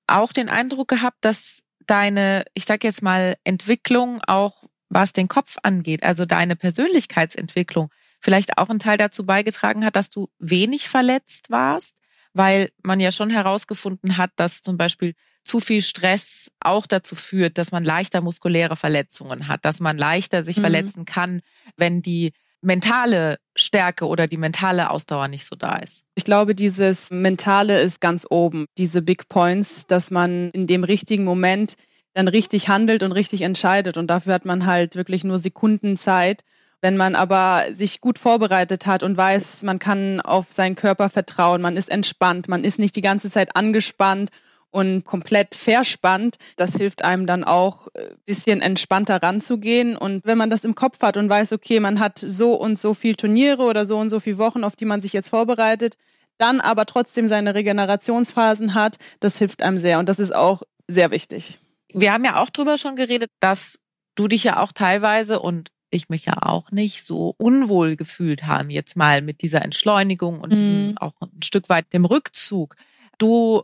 auch 0.06 0.32
den 0.32 0.48
Eindruck 0.48 0.88
gehabt, 0.88 1.18
dass 1.20 1.62
deine, 1.86 2.44
ich 2.54 2.64
sag 2.64 2.84
jetzt 2.84 3.02
mal, 3.02 3.36
Entwicklung 3.44 4.20
auch 4.26 4.64
was 4.90 5.12
den 5.12 5.28
Kopf 5.28 5.56
angeht, 5.62 6.02
also 6.02 6.24
deine 6.24 6.56
Persönlichkeitsentwicklung, 6.56 7.90
vielleicht 8.20 8.58
auch 8.58 8.70
ein 8.70 8.78
Teil 8.78 8.96
dazu 8.96 9.26
beigetragen 9.26 9.84
hat, 9.84 9.96
dass 9.96 10.10
du 10.10 10.28
wenig 10.38 10.88
verletzt 10.88 11.50
warst? 11.50 12.00
Weil 12.38 12.70
man 12.84 13.00
ja 13.00 13.10
schon 13.10 13.30
herausgefunden 13.30 14.16
hat, 14.16 14.30
dass 14.36 14.62
zum 14.62 14.78
Beispiel 14.78 15.14
zu 15.42 15.58
viel 15.58 15.82
Stress 15.82 16.52
auch 16.60 16.86
dazu 16.86 17.16
führt, 17.16 17.58
dass 17.58 17.72
man 17.72 17.84
leichter 17.84 18.20
muskuläre 18.20 18.76
Verletzungen 18.76 19.48
hat, 19.48 19.64
dass 19.64 19.80
man 19.80 19.98
leichter 19.98 20.44
sich 20.44 20.56
mhm. 20.58 20.60
verletzen 20.60 21.04
kann, 21.04 21.40
wenn 21.76 22.00
die 22.00 22.30
mentale 22.60 23.38
Stärke 23.56 24.06
oder 24.06 24.28
die 24.28 24.36
mentale 24.36 24.90
Ausdauer 24.90 25.26
nicht 25.26 25.46
so 25.46 25.56
da 25.56 25.78
ist. 25.78 26.04
Ich 26.14 26.22
glaube, 26.22 26.54
dieses 26.54 27.10
Mentale 27.10 27.80
ist 27.80 28.00
ganz 28.00 28.24
oben, 28.30 28.66
diese 28.78 29.02
Big 29.02 29.28
Points, 29.28 29.86
dass 29.88 30.12
man 30.12 30.50
in 30.50 30.68
dem 30.68 30.84
richtigen 30.84 31.24
Moment 31.24 31.74
dann 32.14 32.28
richtig 32.28 32.68
handelt 32.68 33.02
und 33.02 33.10
richtig 33.10 33.42
entscheidet. 33.42 33.96
Und 33.96 34.06
dafür 34.08 34.34
hat 34.34 34.44
man 34.44 34.64
halt 34.64 34.94
wirklich 34.94 35.24
nur 35.24 35.40
Sekunden 35.40 35.96
Zeit. 35.96 36.44
Wenn 36.80 36.96
man 36.96 37.16
aber 37.16 37.66
sich 37.72 38.00
gut 38.00 38.18
vorbereitet 38.18 38.86
hat 38.86 39.02
und 39.02 39.16
weiß, 39.16 39.62
man 39.64 39.78
kann 39.78 40.20
auf 40.20 40.46
seinen 40.52 40.76
Körper 40.76 41.10
vertrauen, 41.10 41.60
man 41.60 41.76
ist 41.76 41.90
entspannt, 41.90 42.48
man 42.48 42.62
ist 42.62 42.78
nicht 42.78 42.94
die 42.94 43.00
ganze 43.00 43.30
Zeit 43.30 43.56
angespannt 43.56 44.30
und 44.70 45.04
komplett 45.04 45.54
verspannt, 45.54 46.36
das 46.56 46.76
hilft 46.76 47.02
einem 47.02 47.26
dann 47.26 47.42
auch 47.42 47.88
ein 47.94 48.02
äh, 48.02 48.14
bisschen 48.26 48.60
entspannter 48.60 49.22
ranzugehen. 49.22 49.96
Und 49.96 50.24
wenn 50.24 50.38
man 50.38 50.50
das 50.50 50.64
im 50.64 50.74
Kopf 50.74 51.00
hat 51.00 51.16
und 51.16 51.28
weiß, 51.28 51.52
okay, 51.52 51.80
man 51.80 52.00
hat 52.00 52.18
so 52.18 52.54
und 52.54 52.78
so 52.78 52.94
viel 52.94 53.14
Turniere 53.14 53.62
oder 53.62 53.86
so 53.86 53.96
und 53.96 54.08
so 54.08 54.20
viele 54.20 54.38
Wochen, 54.38 54.64
auf 54.64 54.76
die 54.76 54.84
man 54.84 55.00
sich 55.00 55.12
jetzt 55.12 55.30
vorbereitet, 55.30 55.96
dann 56.36 56.60
aber 56.60 56.86
trotzdem 56.86 57.28
seine 57.28 57.54
Regenerationsphasen 57.54 58.74
hat, 58.74 58.98
das 59.20 59.38
hilft 59.38 59.62
einem 59.62 59.78
sehr. 59.78 59.98
Und 59.98 60.08
das 60.08 60.18
ist 60.18 60.34
auch 60.34 60.62
sehr 60.86 61.10
wichtig. 61.10 61.58
Wir 61.92 62.12
haben 62.12 62.24
ja 62.24 62.40
auch 62.40 62.50
drüber 62.50 62.78
schon 62.78 62.94
geredet, 62.94 63.30
dass 63.40 63.80
du 64.14 64.28
dich 64.28 64.44
ja 64.44 64.60
auch 64.60 64.72
teilweise 64.72 65.40
und 65.40 65.70
ich 65.90 66.08
mich 66.08 66.26
ja 66.26 66.34
auch 66.42 66.70
nicht 66.70 67.04
so 67.04 67.34
unwohl 67.38 67.96
gefühlt 67.96 68.46
haben, 68.46 68.70
jetzt 68.70 68.96
mal 68.96 69.22
mit 69.22 69.42
dieser 69.42 69.62
Entschleunigung 69.62 70.40
und 70.40 70.52
mhm. 70.52 70.56
diesem 70.56 70.98
auch 70.98 71.14
ein 71.20 71.42
Stück 71.42 71.68
weit 71.68 71.92
dem 71.92 72.04
Rückzug. 72.04 72.76
Du 73.18 73.62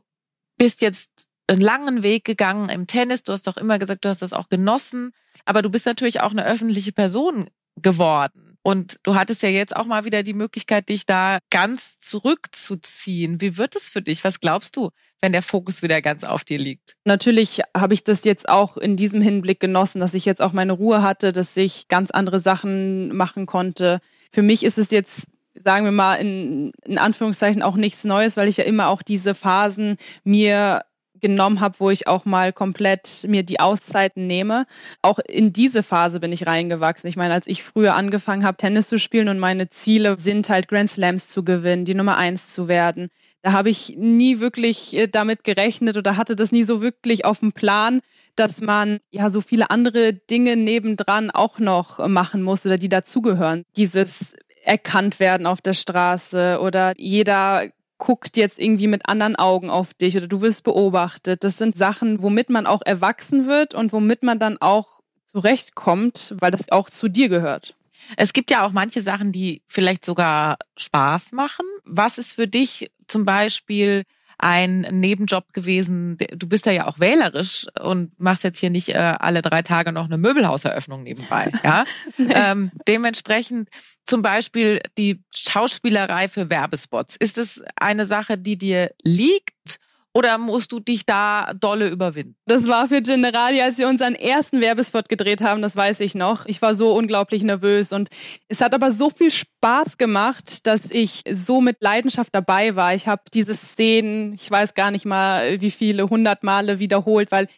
bist 0.57 0.81
jetzt 0.81 1.29
einen 1.47 1.61
langen 1.61 2.03
Weg 2.03 2.25
gegangen 2.25 2.69
im 2.69 2.87
Tennis. 2.87 3.23
Du 3.23 3.33
hast 3.33 3.47
doch 3.47 3.57
immer 3.57 3.79
gesagt, 3.79 4.05
du 4.05 4.09
hast 4.09 4.23
das 4.23 4.33
auch 4.33 4.49
genossen. 4.49 5.13
Aber 5.45 5.63
du 5.63 5.71
bist 5.71 5.87
natürlich 5.87 6.21
auch 6.21 6.31
eine 6.31 6.45
öffentliche 6.45 6.93
Person 6.93 7.51
geworden. 7.77 8.45
Und 8.67 8.99
du 9.03 9.15
hattest 9.15 9.43
ja 9.43 9.51
jetzt 9.51 9.77
auch 9.77 9.85
mal 9.85 10.07
wieder 10.07 10.23
die 10.23 10.33
Möglichkeit, 10.33 10.89
dich 10.89 11.05
da 11.05 11.39
ganz 11.51 11.99
zurückzuziehen. 11.99 13.43
Wie 13.43 13.59
wird 13.59 13.77
es 13.77 13.91
für 13.91 14.01
dich? 14.01 14.25
Was 14.25 14.41
glaubst 14.41 14.77
du, 14.77 14.91
wenn 15.21 15.33
der 15.33 15.43
Fokus 15.43 15.83
wieder 15.83 16.01
ganz 16.01 16.25
auf 16.25 16.45
dir 16.45 16.59
liegt? 16.59 16.97
Natürlich 17.05 17.61
habe 17.77 17.93
ich 17.93 18.05
das 18.05 18.25
jetzt 18.25 18.49
auch 18.49 18.79
in 18.79 18.97
diesem 18.97 19.21
Hinblick 19.21 19.61
genossen, 19.61 20.01
dass 20.01 20.15
ich 20.15 20.25
jetzt 20.25 20.41
auch 20.41 20.55
meine 20.55 20.73
Ruhe 20.73 21.03
hatte, 21.03 21.35
dass 21.35 21.55
ich 21.59 21.89
ganz 21.89 22.11
andere 22.11 22.41
Sachen 22.41 23.15
machen 23.15 23.45
konnte. 23.45 24.01
Für 24.33 24.43
mich 24.43 24.65
ist 24.65 24.79
es 24.79 24.91
jetzt 24.91 25.25
sagen 25.63 25.85
wir 25.85 25.93
mal 25.93 26.17
in, 26.17 26.73
in 26.85 26.99
Anführungszeichen 26.99 27.63
auch 27.63 27.77
nichts 27.77 28.05
Neues, 28.05 28.37
weil 28.37 28.49
ich 28.49 28.57
ja 28.57 28.65
immer 28.65 28.89
auch 28.89 29.03
diese 29.03 29.35
Phasen 29.35 29.99
mir 30.25 30.83
genommen 31.21 31.61
habe, 31.61 31.77
wo 31.79 31.91
ich 31.91 32.07
auch 32.07 32.25
mal 32.25 32.53
komplett 32.53 33.25
mir 33.29 33.43
die 33.43 33.61
Auszeiten 33.61 34.27
nehme. 34.27 34.67
Auch 35.03 35.19
in 35.19 35.53
diese 35.53 35.83
Phase 35.83 36.21
bin 36.21 36.33
ich 36.33 36.47
reingewachsen. 36.47 37.09
Ich 37.09 37.17
meine, 37.17 37.35
als 37.35 37.47
ich 37.47 37.63
früher 37.63 37.95
angefangen 37.95 38.45
habe, 38.45 38.57
Tennis 38.57 38.89
zu 38.89 38.99
spielen 38.99 39.29
und 39.29 39.39
meine 39.39 39.71
Ziele 39.71 40.17
sind 40.17 40.49
halt 40.49 40.69
Grand 40.69 40.91
Slams 40.91 41.29
zu 41.29 41.45
gewinnen, 41.45 41.85
die 41.85 41.95
Nummer 41.95 42.17
eins 42.17 42.51
zu 42.51 42.69
werden, 42.69 43.11
da 43.43 43.53
habe 43.53 43.69
ich 43.69 43.95
nie 43.99 44.41
wirklich 44.41 44.97
äh, 44.97 45.07
damit 45.07 45.45
gerechnet 45.45 45.99
oder 45.99 46.17
hatte 46.17 46.35
das 46.35 46.51
nie 46.51 46.65
so 46.65 46.81
wirklich 46.81 47.27
auf 47.27 47.41
dem 47.41 47.53
Plan, 47.53 48.01
dass 48.37 48.63
man 48.63 49.01
ja 49.11 49.29
so 49.29 49.43
viele 49.43 49.71
andere 49.71 50.15
Dinge 50.15 50.57
nebendran 50.57 51.31
auch 51.31 51.59
noch 51.59 52.07
machen 52.09 52.43
muss 52.43 52.65
oder 52.65 52.79
die 52.79 52.89
dazugehören. 52.89 53.65
Dieses 53.77 54.35
erkannt 54.65 55.21
werden 55.21 55.47
auf 55.47 55.61
der 55.61 55.75
Straße 55.75 56.59
oder 56.61 56.95
jeder 56.97 57.69
guckt 58.05 58.37
jetzt 58.37 58.59
irgendwie 58.59 58.87
mit 58.87 59.09
anderen 59.09 59.35
Augen 59.35 59.71
auf 59.71 59.95
dich 59.95 60.15
oder 60.15 60.27
du 60.27 60.43
wirst 60.43 60.63
beobachtet. 60.63 61.43
Das 61.43 61.57
sind 61.57 61.75
Sachen, 61.75 62.21
womit 62.21 62.51
man 62.51 62.67
auch 62.67 62.83
erwachsen 62.85 63.47
wird 63.47 63.73
und 63.73 63.95
womit 63.95 64.23
man 64.23 64.39
dann 64.39 64.59
auch 64.59 65.01
zurechtkommt, 65.25 66.35
weil 66.39 66.51
das 66.51 66.71
auch 66.71 66.91
zu 66.91 67.09
dir 67.09 67.31
gehört. 67.31 67.77
Es 68.19 68.35
gibt 68.35 68.51
ja 68.51 68.67
auch 68.67 68.73
manche 68.73 69.01
Sachen, 69.01 69.33
die 69.33 69.63
vielleicht 69.67 70.05
sogar 70.05 70.59
Spaß 70.77 71.33
machen. 71.33 71.65
Was 71.85 72.19
ist 72.19 72.35
für 72.35 72.47
dich 72.47 72.91
zum 73.07 73.25
Beispiel 73.25 74.05
ein 74.39 74.81
Nebenjob 74.81 75.53
gewesen. 75.53 76.17
Du 76.37 76.49
bist 76.49 76.67
ja 76.67 76.73
ja 76.73 76.87
auch 76.87 76.99
wählerisch 76.99 77.67
und 77.81 78.19
machst 78.19 78.45
jetzt 78.45 78.59
hier 78.59 78.71
nicht 78.71 78.91
äh, 78.91 78.99
alle 78.99 79.43
drei 79.43 79.63
Tage 79.63 79.93
noch 79.93 80.05
eine 80.05 80.19
Möbelhauseröffnung 80.19 81.03
nebenbei. 81.03 81.53
Ja, 81.65 81.85
nee. 82.19 82.33
ähm, 82.35 82.71
dementsprechend 82.87 83.71
zum 84.05 84.21
Beispiel 84.23 84.81
die 84.99 85.23
Schauspielerei 85.35 86.29
für 86.29 86.51
Werbespots. 86.51 87.17
Ist 87.17 87.39
es 87.39 87.63
eine 87.77 88.07
Sache, 88.07 88.37
die 88.37 88.59
dir 88.59 88.91
liegt? 89.03 89.79
Oder 90.17 90.39
musst 90.39 90.71
du 90.71 90.79
dich 90.79 91.07
da 91.07 91.53
dolle 91.59 91.89
überwinden? 91.89 92.37
Das 92.47 92.69
war 92.69 92.87
für 92.87 93.03
Generali, 93.03 93.61
als 93.61 93.79
wir 93.79 93.89
unseren 93.89 94.15
ersten 94.15 94.61
Werbespot 94.61 95.09
gedreht 95.09 95.43
haben, 95.43 95.61
das 95.61 95.75
weiß 95.75 95.99
ich 96.01 96.15
noch. 96.15 96.47
Ich 96.47 96.63
war 96.63 96.77
so 96.77 96.95
unglaublich 96.95 97.43
nervös 97.43 97.93
und 97.93 98.11
es 98.47 98.61
hat 98.61 98.75
aber 98.75 98.93
so 98.93 99.11
viel 99.11 99.33
Spaß 99.33 99.99
gemacht, 99.99 100.69
dass 100.69 100.93
ich 100.93 101.23
so 101.29 101.61
mit 101.61 101.79
Leidenschaft 101.81 102.33
dabei 102.33 102.77
war. 102.77 102.95
Ich 102.95 103.09
habe 103.09 103.23
diese 103.35 103.57
Szenen, 103.57 104.35
ich 104.35 104.49
weiß 104.49 104.75
gar 104.75 104.93
nicht 104.93 105.05
mal 105.05 105.61
wie 105.61 105.73
viele, 105.73 106.09
hundert 106.09 106.45
Male 106.45 106.79
wiederholt, 106.79 107.33
weil 107.33 107.49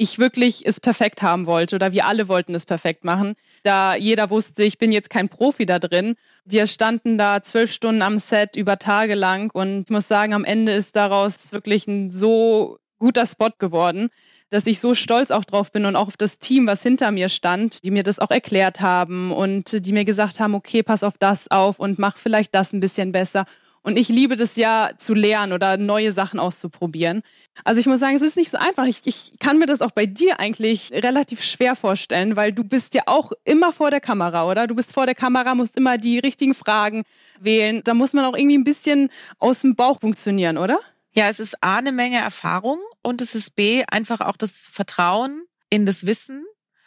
ich 0.00 0.18
wirklich 0.18 0.66
es 0.66 0.80
perfekt 0.80 1.20
haben 1.20 1.44
wollte 1.44 1.76
oder 1.76 1.92
wir 1.92 2.06
alle 2.06 2.26
wollten 2.26 2.54
es 2.54 2.64
perfekt 2.64 3.04
machen. 3.04 3.34
Da 3.62 3.94
jeder 3.94 4.30
wusste, 4.30 4.64
ich 4.64 4.78
bin 4.78 4.92
jetzt 4.92 5.10
kein 5.10 5.28
Profi 5.28 5.66
da 5.66 5.78
drin. 5.78 6.14
Wir 6.46 6.66
standen 6.66 7.18
da 7.18 7.42
zwölf 7.42 7.70
Stunden 7.70 8.00
am 8.00 8.18
Set 8.18 8.56
über 8.56 8.78
Tage 8.78 9.14
lang 9.14 9.50
und 9.52 9.82
ich 9.82 9.90
muss 9.90 10.08
sagen, 10.08 10.32
am 10.32 10.46
Ende 10.46 10.72
ist 10.72 10.96
daraus 10.96 11.52
wirklich 11.52 11.86
ein 11.86 12.10
so 12.10 12.78
guter 12.98 13.26
Spot 13.26 13.50
geworden, 13.58 14.08
dass 14.48 14.66
ich 14.66 14.80
so 14.80 14.94
stolz 14.94 15.30
auch 15.30 15.44
drauf 15.44 15.70
bin 15.70 15.84
und 15.84 15.96
auch 15.96 16.08
auf 16.08 16.16
das 16.16 16.38
Team, 16.38 16.66
was 16.66 16.82
hinter 16.82 17.10
mir 17.10 17.28
stand, 17.28 17.84
die 17.84 17.90
mir 17.90 18.02
das 18.02 18.20
auch 18.20 18.30
erklärt 18.30 18.80
haben 18.80 19.32
und 19.32 19.84
die 19.84 19.92
mir 19.92 20.06
gesagt 20.06 20.40
haben, 20.40 20.54
okay, 20.54 20.82
pass 20.82 21.02
auf 21.02 21.18
das 21.18 21.50
auf 21.50 21.78
und 21.78 21.98
mach 21.98 22.16
vielleicht 22.16 22.54
das 22.54 22.72
ein 22.72 22.80
bisschen 22.80 23.12
besser. 23.12 23.44
Und 23.82 23.98
ich 23.98 24.08
liebe 24.08 24.36
das 24.36 24.56
ja 24.56 24.90
zu 24.96 25.14
lernen 25.14 25.52
oder 25.52 25.76
neue 25.76 26.12
Sachen 26.12 26.38
auszuprobieren. 26.38 27.22
Also 27.64 27.80
ich 27.80 27.86
muss 27.86 28.00
sagen, 28.00 28.16
es 28.16 28.22
ist 28.22 28.36
nicht 28.36 28.50
so 28.50 28.58
einfach. 28.58 28.86
Ich, 28.86 29.02
ich 29.04 29.32
kann 29.38 29.58
mir 29.58 29.66
das 29.66 29.80
auch 29.80 29.90
bei 29.90 30.06
dir 30.06 30.40
eigentlich 30.40 30.90
relativ 30.92 31.42
schwer 31.42 31.76
vorstellen, 31.76 32.36
weil 32.36 32.52
du 32.52 32.64
bist 32.64 32.94
ja 32.94 33.02
auch 33.06 33.32
immer 33.44 33.72
vor 33.72 33.90
der 33.90 34.00
Kamera, 34.00 34.48
oder? 34.48 34.66
Du 34.66 34.74
bist 34.74 34.92
vor 34.92 35.06
der 35.06 35.14
Kamera, 35.14 35.54
musst 35.54 35.76
immer 35.76 35.98
die 35.98 36.18
richtigen 36.18 36.54
Fragen 36.54 37.04
wählen. 37.38 37.82
Da 37.84 37.94
muss 37.94 38.12
man 38.12 38.24
auch 38.24 38.36
irgendwie 38.36 38.58
ein 38.58 38.64
bisschen 38.64 39.10
aus 39.38 39.60
dem 39.60 39.76
Bauch 39.76 40.00
funktionieren, 40.00 40.58
oder? 40.58 40.78
Ja, 41.12 41.28
es 41.28 41.40
ist 41.40 41.62
A, 41.62 41.78
eine 41.78 41.92
Menge 41.92 42.18
Erfahrung 42.18 42.78
und 43.02 43.20
es 43.20 43.34
ist 43.34 43.56
B, 43.56 43.84
einfach 43.90 44.20
auch 44.20 44.36
das 44.36 44.68
Vertrauen 44.70 45.44
in 45.68 45.86
das 45.86 46.06
Wissen 46.06 46.44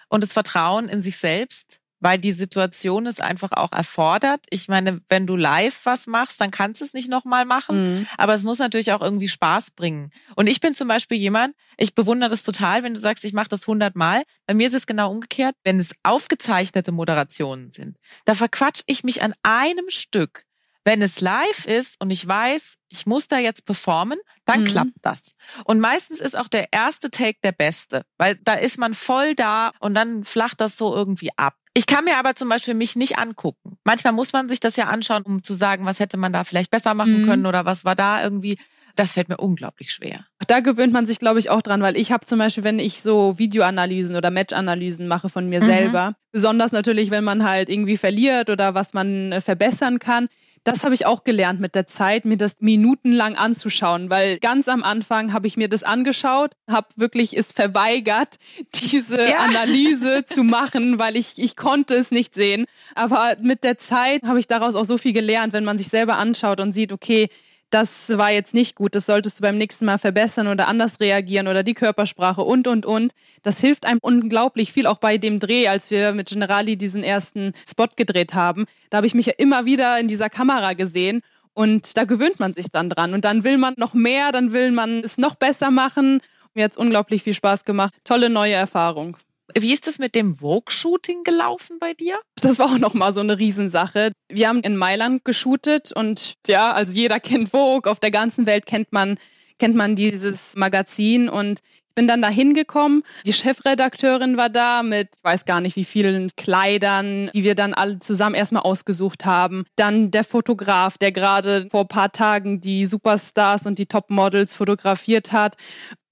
und 0.09 0.23
das 0.23 0.33
Vertrauen 0.33 0.87
in 0.89 1.01
sich 1.01 1.17
selbst 1.17 1.81
weil 2.03 2.19
die 2.19 2.33
Situation 2.33 3.07
es 3.07 3.21
einfach 3.21 3.53
auch 3.53 3.71
erfordert. 3.71 4.45
Ich 4.49 4.67
meine, 4.67 5.01
wenn 5.07 5.25
du 5.25 5.37
live 5.37 5.79
was 5.85 6.05
machst, 6.05 6.41
dann 6.41 6.51
kannst 6.51 6.81
du 6.81 6.85
es 6.85 6.93
nicht 6.93 7.09
nochmal 7.09 7.45
machen, 7.45 7.99
mhm. 7.99 8.07
aber 8.17 8.33
es 8.33 8.43
muss 8.43 8.59
natürlich 8.59 8.91
auch 8.91 9.01
irgendwie 9.01 9.29
Spaß 9.29 9.71
bringen. 9.71 10.11
Und 10.35 10.47
ich 10.47 10.59
bin 10.59 10.75
zum 10.75 10.89
Beispiel 10.89 11.17
jemand, 11.17 11.55
ich 11.77 11.95
bewundere 11.95 12.29
das 12.29 12.43
total, 12.43 12.83
wenn 12.83 12.93
du 12.93 12.99
sagst, 12.99 13.23
ich 13.23 13.31
mache 13.31 13.47
das 13.47 13.67
hundertmal. 13.67 14.23
Bei 14.45 14.53
mir 14.53 14.67
ist 14.67 14.73
es 14.73 14.85
genau 14.85 15.09
umgekehrt, 15.11 15.55
wenn 15.63 15.79
es 15.79 15.95
aufgezeichnete 16.03 16.91
Moderationen 16.91 17.69
sind. 17.69 17.97
Da 18.25 18.35
verquatsch 18.35 18.81
ich 18.85 19.05
mich 19.05 19.23
an 19.23 19.33
einem 19.41 19.89
Stück. 19.89 20.43
Wenn 20.85 21.01
es 21.01 21.21
live 21.21 21.65
ist 21.65 22.01
und 22.01 22.11
ich 22.11 22.27
weiß, 22.27 22.75
ich 22.89 23.05
muss 23.05 23.29
da 23.29 23.37
jetzt 23.37 23.65
performen, 23.65 24.19
dann 24.43 24.61
mhm. 24.61 24.65
klappt 24.65 24.97
das. 25.01 25.35
Und 25.63 25.79
meistens 25.79 26.19
ist 26.19 26.37
auch 26.37 26.49
der 26.49 26.73
erste 26.73 27.09
Take 27.09 27.39
der 27.41 27.53
beste, 27.53 28.03
weil 28.17 28.35
da 28.43 28.55
ist 28.55 28.77
man 28.77 28.93
voll 28.93 29.35
da 29.35 29.71
und 29.79 29.93
dann 29.93 30.25
flacht 30.25 30.59
das 30.59 30.77
so 30.77 30.93
irgendwie 30.93 31.29
ab. 31.37 31.55
Ich 31.75 31.87
kann 31.87 32.05
mir 32.05 32.17
aber 32.17 32.35
zum 32.35 32.49
Beispiel 32.49 32.75
mich 32.75 32.95
nicht 32.95 33.17
angucken. 33.17 33.77
Manchmal 33.83 34.13
muss 34.13 34.31
man 34.31 34.47
sich 34.47 34.59
das 34.59 34.75
ja 34.75 34.85
anschauen, 34.85 35.23
um 35.23 35.41
zu 35.41 35.53
sagen, 35.53 35.85
was 35.85 35.99
hätte 35.99 36.17
man 36.17 36.31
da 36.31 36.43
vielleicht 36.43 36.69
besser 36.69 36.93
machen 36.93 37.21
mhm. 37.21 37.25
können 37.25 37.45
oder 37.47 37.65
was 37.65 37.83
war 37.83 37.95
da 37.95 38.23
irgendwie. 38.23 38.57
Das 38.95 39.13
fällt 39.13 39.27
mir 39.27 39.37
unglaublich 39.37 39.91
schwer. 39.91 40.25
Da 40.45 40.59
gewöhnt 40.59 40.93
man 40.93 41.07
sich, 41.07 41.17
glaube 41.17 41.39
ich, 41.39 41.49
auch 41.49 41.63
dran, 41.63 41.81
weil 41.81 41.97
ich 41.97 42.11
habe 42.11 42.27
zum 42.27 42.37
Beispiel, 42.37 42.63
wenn 42.63 42.77
ich 42.77 43.01
so 43.01 43.39
Videoanalysen 43.39 44.15
oder 44.15 44.29
Matchanalysen 44.29 45.07
mache 45.07 45.29
von 45.29 45.49
mir 45.49 45.61
mhm. 45.61 45.65
selber, 45.65 46.15
besonders 46.31 46.71
natürlich, 46.71 47.09
wenn 47.09 47.23
man 47.23 47.43
halt 47.43 47.69
irgendwie 47.69 47.97
verliert 47.97 48.51
oder 48.51 48.75
was 48.75 48.93
man 48.93 49.31
äh, 49.31 49.41
verbessern 49.41 49.97
kann, 49.97 50.27
das 50.63 50.83
habe 50.83 50.93
ich 50.93 51.05
auch 51.05 51.23
gelernt 51.23 51.59
mit 51.59 51.75
der 51.75 51.87
Zeit, 51.87 52.25
mir 52.25 52.37
das 52.37 52.57
minutenlang 52.59 53.35
anzuschauen, 53.35 54.09
weil 54.09 54.39
ganz 54.39 54.67
am 54.67 54.83
Anfang 54.83 55.33
habe 55.33 55.47
ich 55.47 55.57
mir 55.57 55.67
das 55.67 55.83
angeschaut, 55.83 56.51
habe 56.69 56.87
wirklich 56.95 57.35
es 57.37 57.51
verweigert, 57.51 58.37
diese 58.73 59.29
ja. 59.29 59.39
Analyse 59.39 60.25
zu 60.25 60.43
machen, 60.43 60.99
weil 60.99 61.15
ich, 61.15 61.33
ich 61.37 61.55
konnte 61.55 61.95
es 61.95 62.11
nicht 62.11 62.35
sehen. 62.35 62.65
Aber 62.95 63.35
mit 63.41 63.63
der 63.63 63.77
Zeit 63.77 64.23
habe 64.23 64.39
ich 64.39 64.47
daraus 64.47 64.75
auch 64.75 64.85
so 64.85 64.97
viel 64.97 65.13
gelernt, 65.13 65.53
wenn 65.53 65.65
man 65.65 65.77
sich 65.77 65.89
selber 65.89 66.17
anschaut 66.17 66.59
und 66.59 66.71
sieht, 66.71 66.91
okay, 66.91 67.29
das 67.73 68.09
war 68.09 68.31
jetzt 68.31 68.53
nicht 68.53 68.75
gut, 68.75 68.93
das 68.93 69.07
solltest 69.07 69.39
du 69.39 69.41
beim 69.41 69.57
nächsten 69.57 69.85
Mal 69.85 69.97
verbessern 69.97 70.47
oder 70.47 70.67
anders 70.67 70.99
reagieren 70.99 71.47
oder 71.47 71.63
die 71.63 71.73
Körpersprache 71.73 72.41
und, 72.41 72.67
und, 72.67 72.85
und. 72.85 73.13
Das 73.41 73.59
hilft 73.59 73.85
einem 73.85 73.99
unglaublich 74.01 74.71
viel, 74.71 74.85
auch 74.85 74.97
bei 74.99 75.17
dem 75.17 75.39
Dreh, 75.39 75.67
als 75.67 75.89
wir 75.89 76.11
mit 76.11 76.29
Generali 76.29 76.77
diesen 76.77 77.03
ersten 77.03 77.53
Spot 77.67 77.87
gedreht 77.95 78.35
haben. 78.35 78.65
Da 78.91 78.97
habe 78.97 79.07
ich 79.07 79.15
mich 79.15 79.25
ja 79.25 79.33
immer 79.37 79.65
wieder 79.65 79.99
in 79.99 80.07
dieser 80.07 80.29
Kamera 80.29 80.73
gesehen 80.73 81.21
und 81.53 81.97
da 81.97 82.03
gewöhnt 82.03 82.39
man 82.39 82.53
sich 82.53 82.67
dann 82.71 82.89
dran 82.89 83.15
und 83.15 83.25
dann 83.25 83.43
will 83.43 83.57
man 83.57 83.73
noch 83.77 83.95
mehr, 83.95 84.31
dann 84.31 84.51
will 84.51 84.71
man 84.71 85.03
es 85.03 85.17
noch 85.17 85.35
besser 85.35 85.71
machen. 85.71 86.21
Mir 86.53 86.65
hat 86.65 86.73
es 86.73 86.77
unglaublich 86.77 87.23
viel 87.23 87.33
Spaß 87.33 87.65
gemacht. 87.65 87.93
Tolle 88.03 88.29
neue 88.29 88.53
Erfahrung. 88.53 89.17
Wie 89.55 89.73
ist 89.73 89.87
es 89.87 89.99
mit 89.99 90.15
dem 90.15 90.35
Vogue-Shooting 90.35 91.23
gelaufen 91.23 91.77
bei 91.79 91.93
dir? 91.93 92.19
Das 92.35 92.59
war 92.59 92.73
auch 92.73 92.77
nochmal 92.79 93.13
so 93.13 93.19
eine 93.19 93.37
Riesensache. 93.37 94.11
Wir 94.29 94.47
haben 94.47 94.61
in 94.61 94.77
Mailand 94.77 95.25
geshootet 95.25 95.91
und 95.93 96.35
ja, 96.47 96.71
also 96.71 96.93
jeder 96.93 97.19
kennt 97.19 97.49
Vogue. 97.49 97.89
Auf 97.91 97.99
der 97.99 98.11
ganzen 98.11 98.45
Welt 98.45 98.65
kennt 98.65 98.91
man, 98.91 99.17
kennt 99.59 99.75
man 99.75 99.95
dieses 99.95 100.55
Magazin 100.55 101.29
und 101.29 101.59
bin 101.95 102.07
dann 102.07 102.21
da 102.21 102.29
hingekommen. 102.29 103.03
Die 103.25 103.33
Chefredakteurin 103.33 104.37
war 104.37 104.49
da 104.49 104.83
mit, 104.83 105.09
ich 105.15 105.23
weiß 105.23 105.45
gar 105.45 105.61
nicht 105.61 105.75
wie 105.75 105.85
vielen 105.85 106.31
Kleidern, 106.35 107.29
die 107.33 107.43
wir 107.43 107.55
dann 107.55 107.73
alle 107.73 107.99
zusammen 107.99 108.35
erstmal 108.35 108.63
ausgesucht 108.63 109.25
haben. 109.25 109.65
Dann 109.75 110.11
der 110.11 110.23
Fotograf, 110.23 110.97
der 110.97 111.11
gerade 111.11 111.67
vor 111.69 111.81
ein 111.81 111.87
paar 111.87 112.11
Tagen 112.11 112.61
die 112.61 112.85
Superstars 112.85 113.65
und 113.65 113.79
die 113.79 113.85
Topmodels 113.85 114.53
fotografiert 114.53 115.31
hat. 115.31 115.57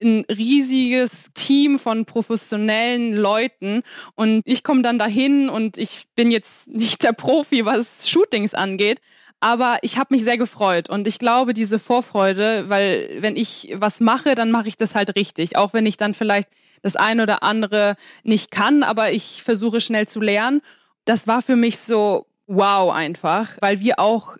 Ein 0.02 0.24
riesiges 0.28 1.30
Team 1.34 1.78
von 1.78 2.04
professionellen 2.04 3.14
Leuten. 3.14 3.82
Und 4.14 4.42
ich 4.44 4.64
komme 4.64 4.82
dann 4.82 4.98
dahin 4.98 5.48
und 5.48 5.78
ich 5.78 6.06
bin 6.16 6.30
jetzt 6.30 6.66
nicht 6.66 7.02
der 7.02 7.12
Profi, 7.12 7.64
was 7.64 8.08
Shootings 8.08 8.54
angeht. 8.54 9.00
Aber 9.42 9.78
ich 9.82 9.98
habe 9.98 10.14
mich 10.14 10.22
sehr 10.22 10.38
gefreut 10.38 10.88
und 10.88 11.08
ich 11.08 11.18
glaube, 11.18 11.52
diese 11.52 11.80
Vorfreude, 11.80 12.68
weil 12.68 13.16
wenn 13.18 13.36
ich 13.36 13.72
was 13.74 13.98
mache, 13.98 14.36
dann 14.36 14.52
mache 14.52 14.68
ich 14.68 14.76
das 14.76 14.94
halt 14.94 15.16
richtig. 15.16 15.56
Auch 15.56 15.72
wenn 15.72 15.84
ich 15.84 15.96
dann 15.96 16.14
vielleicht 16.14 16.48
das 16.80 16.94
eine 16.94 17.24
oder 17.24 17.42
andere 17.42 17.96
nicht 18.22 18.52
kann, 18.52 18.84
aber 18.84 19.10
ich 19.10 19.42
versuche 19.42 19.80
schnell 19.80 20.06
zu 20.06 20.20
lernen. 20.20 20.60
Das 21.06 21.26
war 21.26 21.42
für 21.42 21.56
mich 21.56 21.78
so 21.78 22.26
wow 22.46 22.92
einfach, 22.92 23.48
weil 23.60 23.80
wir 23.80 23.98
auch 23.98 24.36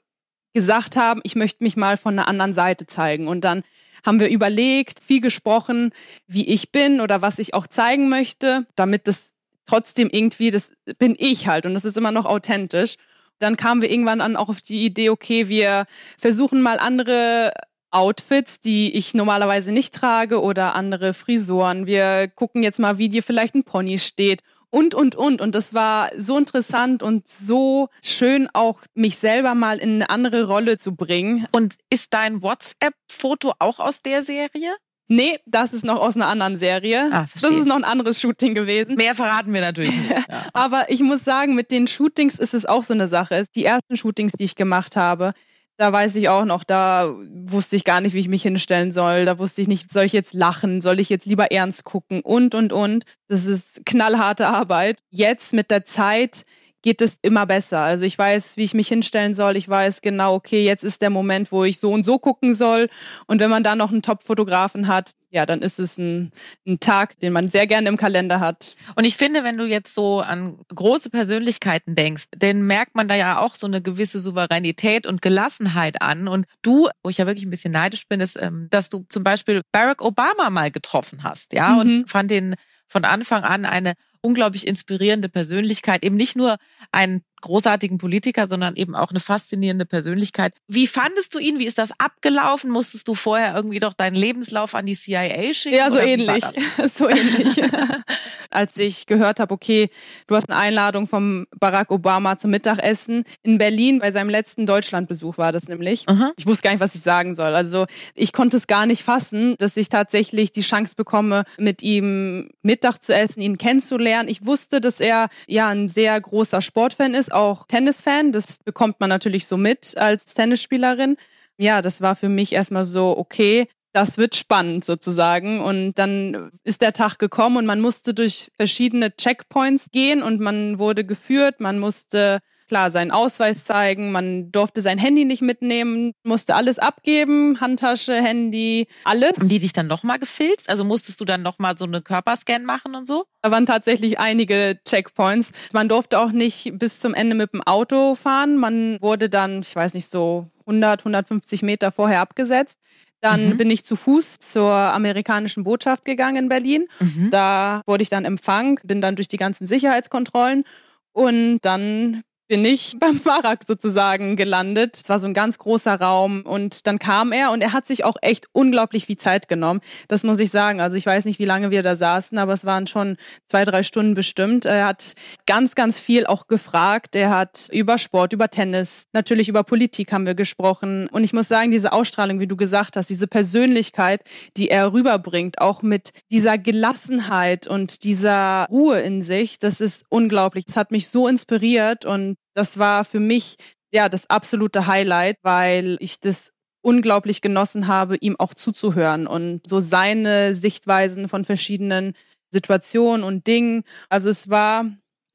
gesagt 0.55 0.95
haben, 0.95 1.21
ich 1.25 1.35
möchte 1.35 1.65
mich 1.65 1.77
mal 1.77 1.97
von 1.97 2.17
einer 2.17 2.29
anderen 2.29 2.53
Seite 2.53 2.87
zeigen. 2.87 3.27
Und 3.27 3.41
dann 3.41 3.65
haben 4.07 4.21
wir 4.21 4.29
überlegt, 4.29 5.01
viel 5.05 5.21
gesprochen, 5.21 5.91
wie 6.29 6.47
ich 6.47 6.71
bin 6.71 7.01
oder 7.01 7.21
was 7.23 7.41
ich 7.41 7.55
auch 7.55 7.67
zeigen 7.67 8.09
möchte, 8.09 8.67
damit 8.77 9.09
das 9.09 9.33
trotzdem 9.67 10.09
irgendwie, 10.13 10.53
das 10.53 10.73
bin 10.99 11.17
ich 11.19 11.49
halt 11.49 11.67
und 11.67 11.75
das 11.75 11.85
ist 11.85 11.97
immer 11.97 12.13
noch 12.13 12.25
authentisch 12.25 12.99
dann 13.39 13.57
kamen 13.57 13.83
wir 13.83 13.91
irgendwann 13.91 14.21
an 14.21 14.37
auch 14.37 14.49
auf 14.49 14.63
die 14.63 14.85
Idee, 14.85 15.11
okay, 15.11 15.49
wir 15.49 15.87
versuchen 16.19 16.63
mal 16.63 16.79
andere 16.79 17.53
Outfits, 17.91 18.61
die 18.61 18.97
ich 18.97 19.15
normalerweise 19.15 19.71
nicht 19.71 19.95
trage 19.95 20.41
oder 20.41 20.75
andere 20.75 21.13
Frisuren. 21.15 21.87
Wir 21.87 22.29
gucken 22.29 22.63
jetzt 22.63 22.79
mal, 22.79 22.99
wie 22.99 23.09
dir 23.09 23.23
vielleicht 23.23 23.55
ein 23.55 23.65
Pony 23.65 23.99
steht 23.99 24.43
und, 24.71 24.95
und, 24.95 25.15
und. 25.15 25.41
Und 25.41 25.55
das 25.55 25.75
war 25.75 26.11
so 26.17 26.39
interessant 26.39 27.03
und 27.03 27.29
so 27.29 27.89
schön 28.03 28.49
auch 28.55 28.81
mich 28.95 29.19
selber 29.19 29.55
mal 29.55 29.79
in 29.79 29.97
eine 29.97 30.11
andere 30.11 30.47
Rolle 30.47 30.79
zu 30.79 30.97
bringen. 30.97 31.47
Und 31.53 31.77
ist 31.91 32.15
dein 32.15 32.43
WhatsApp-Foto 32.43 33.53
auch 33.59 33.79
aus 33.79 34.03
der 34.03 34.23
Serie? 34.23 34.75
Nee, 35.09 35.39
das 35.47 35.73
ist 35.73 35.85
noch 35.85 36.01
aus 36.01 36.17
einer 36.17 36.29
anderen 36.29 36.57
Serie. 36.57 37.11
Ah, 37.13 37.27
das 37.35 37.51
ist 37.51 37.67
noch 37.67 37.77
ein 37.77 37.85
anderes 37.85 38.21
Shooting 38.21 38.55
gewesen. 38.55 38.95
Mehr 38.97 39.15
verraten 39.15 39.53
wir 39.53 39.61
natürlich 39.61 39.95
nicht. 39.95 40.11
Ja. 40.33 40.47
Aber 40.53 40.89
ich 40.89 41.01
muss 41.01 41.25
sagen, 41.25 41.55
mit 41.55 41.71
den 41.71 41.87
Shootings 41.87 42.39
ist 42.39 42.55
es 42.55 42.65
auch 42.65 42.85
so 42.85 42.95
eine 42.95 43.09
Sache. 43.09 43.45
Die 43.55 43.65
ersten 43.65 43.97
Shootings, 43.97 44.33
die 44.33 44.45
ich 44.45 44.55
gemacht 44.55 44.97
habe, 44.97 45.35
da 45.77 45.93
weiß 45.93 46.15
ich 46.15 46.29
auch 46.29 46.45
noch, 46.45 46.65
da 46.65 47.15
wusste 47.29 47.77
ich 47.77 47.85
gar 47.85 48.01
nicht, 48.01 48.13
wie 48.13 48.21
ich 48.21 48.29
mich 48.29 48.43
hinstellen 48.43 48.93
soll. 48.93 49.25
Da 49.25 49.39
wusste 49.39 49.63
ich 49.63 49.69
nicht, 49.69 49.91
soll 49.91 50.05
ich 50.05 50.13
jetzt 50.13 50.33
lachen, 50.33 50.81
soll 50.81 51.01
ich 51.01 51.09
jetzt 51.09 51.27
lieber 51.27 51.51
ernst 51.51 51.85
gucken 51.85 52.21
und, 52.21 52.55
und, 52.55 52.73
und. 52.73 53.05
Das 53.27 53.45
ist 53.47 53.85
knallharte 53.85 54.47
Arbeit. 54.47 54.99
Jetzt 55.11 55.53
mit 55.53 55.71
der 55.71 55.85
Zeit 55.85 56.45
geht 56.83 57.01
es 57.01 57.19
immer 57.23 57.47
besser. 57.47 57.79
Also 57.79 58.05
ich 58.05 58.19
weiß, 58.19 58.57
wie 58.57 58.65
ich 58.65 58.75
mich 58.75 58.89
hinstellen 58.89 59.35
soll. 59.35 59.57
Ich 59.57 59.69
weiß 59.69 60.03
genau, 60.03 60.35
okay, 60.35 60.65
jetzt 60.65 60.85
ist 60.85 61.01
der 61.01 61.11
Moment, 61.11 61.53
wo 61.53 61.65
ich 61.65 61.79
so 61.79 61.93
und 61.93 62.05
so 62.05 62.19
gucken 62.19 62.55
soll. 62.55 62.89
Und 63.27 63.41
wenn 63.41 63.51
man 63.51 63.63
dann 63.63 63.79
noch 63.79 63.93
einen 63.93 64.03
Top-Fotografen 64.03 64.89
hat, 64.89 65.13
ja, 65.31 65.47
dann 65.47 65.63
ist 65.63 65.79
es 65.79 65.97
ein, 65.97 66.31
ein 66.67 66.79
Tag, 66.79 67.19
den 67.21 67.33
man 67.33 67.49
sehr 67.49 67.67
gerne 67.67 67.89
im 67.89 67.97
Kalender 67.97 68.39
hat. 68.39 68.77
Und 68.97 69.05
ich 69.05 69.17
finde, 69.17 69.45
wenn 69.45 69.57
du 69.57 69.65
jetzt 69.65 69.95
so 69.95 70.21
an 70.21 70.59
große 70.69 71.09
Persönlichkeiten 71.09 71.95
denkst, 71.95 72.25
dann 72.37 72.63
merkt 72.63 72.95
man 72.95 73.09
da 73.09 73.15
ja 73.15 73.39
auch 73.39 73.55
so 73.55 73.67
eine 73.67 73.81
gewisse 73.81 74.21
Souveränität 74.21 75.07
und 75.07 75.23
Gelassenheit 75.23 76.03
an. 76.03 76.29
Und 76.29 76.47
du, 76.61 76.91
wo 77.03 77.09
ich 77.09 77.17
ja 77.17 77.27
wirklich 77.27 77.47
ein 77.47 77.51
bisschen 77.51 77.73
neidisch 77.73 78.07
bin, 78.09 78.21
ist, 78.21 78.37
ähm, 78.41 78.67
dass 78.71 78.91
du 78.91 79.07
zum 79.09 79.25
Beispiel 79.25 79.63
Barack 79.73 80.03
Obama 80.03 80.51
mal 80.51 80.71
getroffen 80.71 81.23
hast, 81.23 81.55
ja, 81.55 81.71
mhm. 81.71 81.79
und 81.79 82.11
fand 82.11 82.31
den 82.31 82.57
von 82.93 83.05
Anfang 83.05 83.43
an 83.43 83.65
eine 83.65 83.95
unglaublich 84.21 84.67
inspirierende 84.67 85.29
Persönlichkeit, 85.31 86.05
eben 86.05 86.17
nicht 86.17 86.37
nur 86.37 86.59
einen 86.93 87.25
großartigen 87.43 87.99
Politiker, 87.99 88.49
sondern 88.49 88.77
eben 88.77 88.95
auch 88.95 89.11
eine 89.11 89.21
faszinierende 89.21 89.85
Persönlichkeit. 89.85 90.55
Wie 90.67 90.87
fandest 90.87 91.35
du 91.35 91.39
ihn? 91.39 91.59
Wie 91.59 91.67
ist 91.67 91.79
das 91.79 91.93
abgelaufen? 91.99 92.71
Musstest 92.71 93.09
du 93.09 93.15
vorher 93.15 93.55
irgendwie 93.55 93.79
doch 93.79 93.93
deinen 93.93 94.17
Lebenslauf 94.17 94.75
an 94.75 94.87
die 94.87 94.95
CIA 94.95 95.53
schicken? 95.53 95.77
Ja, 95.77 95.91
so 95.91 95.99
ähnlich. 95.99 96.45
so 96.95 97.09
ähnlich. 97.09 97.61
Als 98.51 98.77
ich 98.79 99.07
gehört 99.07 99.41
habe, 99.41 99.53
okay, 99.53 99.91
du 100.27 100.37
hast 100.37 100.51
eine 100.51 100.59
Einladung 100.59 101.09
vom 101.09 101.47
Barack 101.59 101.91
Obama 101.91 102.39
zum 102.39 102.51
Mittagessen 102.51 103.25
in 103.43 103.59
Berlin, 103.59 103.99
bei 103.99 104.13
seinem 104.13 104.31
letzten 104.31 104.67
Deutschlandbesuch 104.67 105.39
war 105.39 105.53
das 105.53 105.69
nämlich. 105.69 106.05
Aha. 106.09 106.33
Ich 106.37 106.47
wusste 106.47 106.63
gar 106.63 106.71
nicht, 106.73 106.81
was 106.81 106.95
ich 106.95 107.03
sagen 107.03 107.35
soll. 107.35 107.55
Also 107.55 107.87
ich 108.15 108.33
konnte 108.33 108.57
es 108.57 108.67
gar 108.67 108.87
nicht 108.87 109.03
fassen, 109.03 109.57
dass 109.59 109.77
ich 109.77 109.89
tatsächlich 109.89 110.53
die 110.53 110.61
Chance 110.63 110.95
bekomme, 110.97 111.45
mit 111.59 111.83
ihm 111.83 112.51
Mittag 112.63 112.99
zu 112.99 113.15
essen, 113.15 113.41
ihn 113.41 113.59
kennenzulernen. 113.59 114.29
Ich 114.29 114.45
wusste, 114.45 114.81
dass 114.81 115.01
er 115.01 115.29
ja 115.47 115.69
ein 115.69 115.89
sehr 115.89 116.21
großer 116.21 116.63
Sportfan 116.63 117.15
ist, 117.15 117.32
auch 117.33 117.67
Tennisfan. 117.67 118.33
Das 118.33 118.59
bekommt 118.59 119.01
man 119.01 119.09
natürlich 119.09 119.47
so 119.47 119.57
mit 119.57 119.97
als 119.97 120.27
Tennisspielerin. 120.27 121.17
Ja, 121.59 121.83
das 121.83 122.01
war 122.01 122.17
für 122.17 122.29
mich 122.29 122.53
erstmal 122.53 122.85
so, 122.85 123.17
okay, 123.17 123.69
das 123.93 124.19
wird 124.19 124.35
spannend 124.35 124.85
sozusagen. 124.85 125.61
Und 125.61 125.95
dann 125.95 126.51
ist 126.65 126.81
der 126.81 126.93
Tag 126.93 127.19
gekommen 127.19 127.59
und 127.59 127.67
man 127.67 127.81
musste 127.81 128.15
durch 128.15 128.51
verschiedene 128.57 129.15
Checkpoints 129.15 129.91
gehen 129.91 130.23
und 130.23 130.41
man 130.41 130.79
wurde 130.79 131.05
geführt, 131.05 131.61
man 131.61 131.79
musste 131.79 132.41
klar 132.73 132.91
seinen 132.91 133.11
Ausweis 133.11 133.65
zeigen, 133.65 134.13
man 134.13 134.51
durfte 134.51 134.81
sein 134.81 134.97
Handy 134.97 135.27
nicht 135.27 135.43
mitnehmen, 135.43 136.15
musste 136.25 136.55
alles 136.55 136.79
abgeben, 136.79 137.61
Handtasche, 137.61 138.15
Handy, 138.15 138.89
alles. 139.05 139.37
Haben 139.37 139.51
die 139.51 139.59
dich 139.59 139.75
dann 139.75 139.89
nochmal 139.89 140.19
gefilzt? 140.19 140.71
Also 140.71 140.83
musstest 140.83 141.21
du 141.21 141.27
dann 141.27 141.43
nochmal 141.43 141.77
so 141.77 141.85
eine 141.85 142.01
Körperscan 142.01 142.65
machen 142.65 142.95
und 142.95 143.07
so? 143.07 143.27
Da 143.43 143.51
waren 143.51 143.67
tatsächlich 143.67 144.19
einige 144.19 144.81
Checkpoints. 144.89 145.53
Man 145.73 145.91
durfte 145.91 146.19
auch 146.19 146.33
nicht 146.33 146.73
bis 146.79 146.99
zum 146.99 147.13
Ende 147.13 147.37
mit 147.37 147.53
dem 147.53 147.61
Auto 147.61 148.15
fahren. 148.15 148.57
Man 148.57 148.97
wurde 149.03 149.29
dann, 149.29 149.61
ich 149.61 149.77
weiß 149.77 149.93
nicht, 149.93 150.09
so 150.09 150.47
100, 150.61 151.01
150 151.01 151.61
Meter 151.61 151.93
vorher 151.93 152.23
abgesetzt. 152.23 152.79
Dann 153.21 153.51
mhm. 153.51 153.57
bin 153.59 153.71
ich 153.71 153.85
zu 153.85 153.97
Fuß 153.97 154.39
zur 154.39 154.73
amerikanischen 154.73 155.63
Botschaft 155.63 156.07
gegangen 156.07 156.45
in 156.45 156.49
Berlin. 156.49 156.87
Mhm. 157.01 157.29
Da 157.29 157.83
wurde 157.85 158.03
ich 158.03 158.09
dann 158.09 158.25
empfangen, 158.25 158.79
bin 158.83 159.03
dann 159.03 159.15
durch 159.15 159.29
die 159.29 159.37
ganzen 159.37 159.67
Sicherheitskontrollen 159.67 160.65
und 161.13 161.59
dann 161.61 162.23
bin 162.53 162.67
ich 162.67 162.97
beim 163.01 163.19
Barak 163.21 163.61
sozusagen 163.67 164.37
gelandet. 164.37 164.97
Es 164.97 165.09
war 165.09 165.19
so 165.19 165.27
ein 165.27 165.33
ganz 165.33 165.57
großer 165.57 165.99
Raum 165.99 166.43
und 166.43 166.87
dann 166.87 166.99
kam 166.99 167.33
er 167.33 167.51
und 167.51 167.63
er 167.63 167.73
hat 167.73 167.87
sich 167.87 168.05
auch 168.05 168.17
echt 168.21 168.47
unglaublich 168.53 169.07
viel 169.07 169.17
Zeit 169.17 169.49
genommen. 169.49 169.81
Das 170.07 170.23
muss 170.23 170.39
ich 170.39 170.51
sagen. 170.51 170.83
Also 170.83 170.99
ich 170.99 171.07
weiß 171.07 171.25
nicht, 171.25 171.39
wie 171.39 171.47
lange 171.47 171.71
wir 171.71 171.83
da 171.83 171.97
saßen, 171.97 172.37
aber 172.37 172.53
es 172.53 172.67
waren 172.67 172.87
schon 172.87 173.17
zwei, 173.49 173.65
drei 173.65 173.83
Stunden 173.83 174.13
bestimmt. 174.13 174.67
Er 174.67 174.85
hat 174.85 175.15
ganz, 175.47 175.75
ganz 175.75 175.99
viel 175.99 176.27
auch 176.27 176.47
gefragt. 176.47 177.17
Er 177.17 177.31
hat 177.31 177.71
über 177.73 177.97
Sport, 177.97 178.35
über 178.35 178.51
Tennis, 178.51 179.07
natürlich 179.15 179.49
über 179.49 179.65
Politik 179.65 180.13
haben 180.13 180.27
wir 180.27 180.35
gesprochen. 180.35 181.09
Und 181.11 181.25
ich 181.25 181.33
muss 181.33 181.49
sagen, 181.49 181.71
diese 181.71 181.95
Ausstrahlung, 181.95 182.39
wie 182.39 182.47
du 182.47 182.57
gesagt 182.59 182.99
hast, 182.99 183.09
diese 183.09 183.29
Persönlichkeit, 183.29 184.25
die 184.59 184.69
er 184.69 184.93
rüberbringt, 184.93 185.59
auch 185.59 185.81
mit 185.81 186.11
dieser 186.31 186.59
Gelassenheit 186.59 187.67
und 187.67 188.05
dieser 188.05 188.67
Ruhe 188.71 189.01
in 189.01 189.23
sich, 189.23 189.59
das 189.59 189.81
ist 189.81 190.05
unglaublich. 190.11 190.67
Das 190.67 190.77
hat 190.77 190.91
mich 190.91 191.09
so 191.09 191.27
inspiriert 191.29 192.05
und 192.05 192.37
das 192.55 192.79
war 192.79 193.05
für 193.05 193.21
mich 193.21 193.57
ja 193.93 194.09
das 194.09 194.29
absolute 194.31 194.87
Highlight, 194.87 195.39
weil 195.43 195.97
ich 196.01 196.21
das 196.21 196.53
unglaublich 196.83 197.41
genossen 197.41 197.87
habe, 197.87 198.17
ihm 198.17 198.37
auch 198.39 198.55
zuzuhören 198.55 199.27
und 199.27 199.67
so 199.67 199.81
seine 199.81 200.55
Sichtweisen 200.55 201.29
von 201.29 201.45
verschiedenen 201.45 202.15
Situationen 202.51 203.25
und 203.25 203.47
Dingen. 203.47 203.85
Also 204.09 204.31
es 204.31 204.51
war 204.51 204.87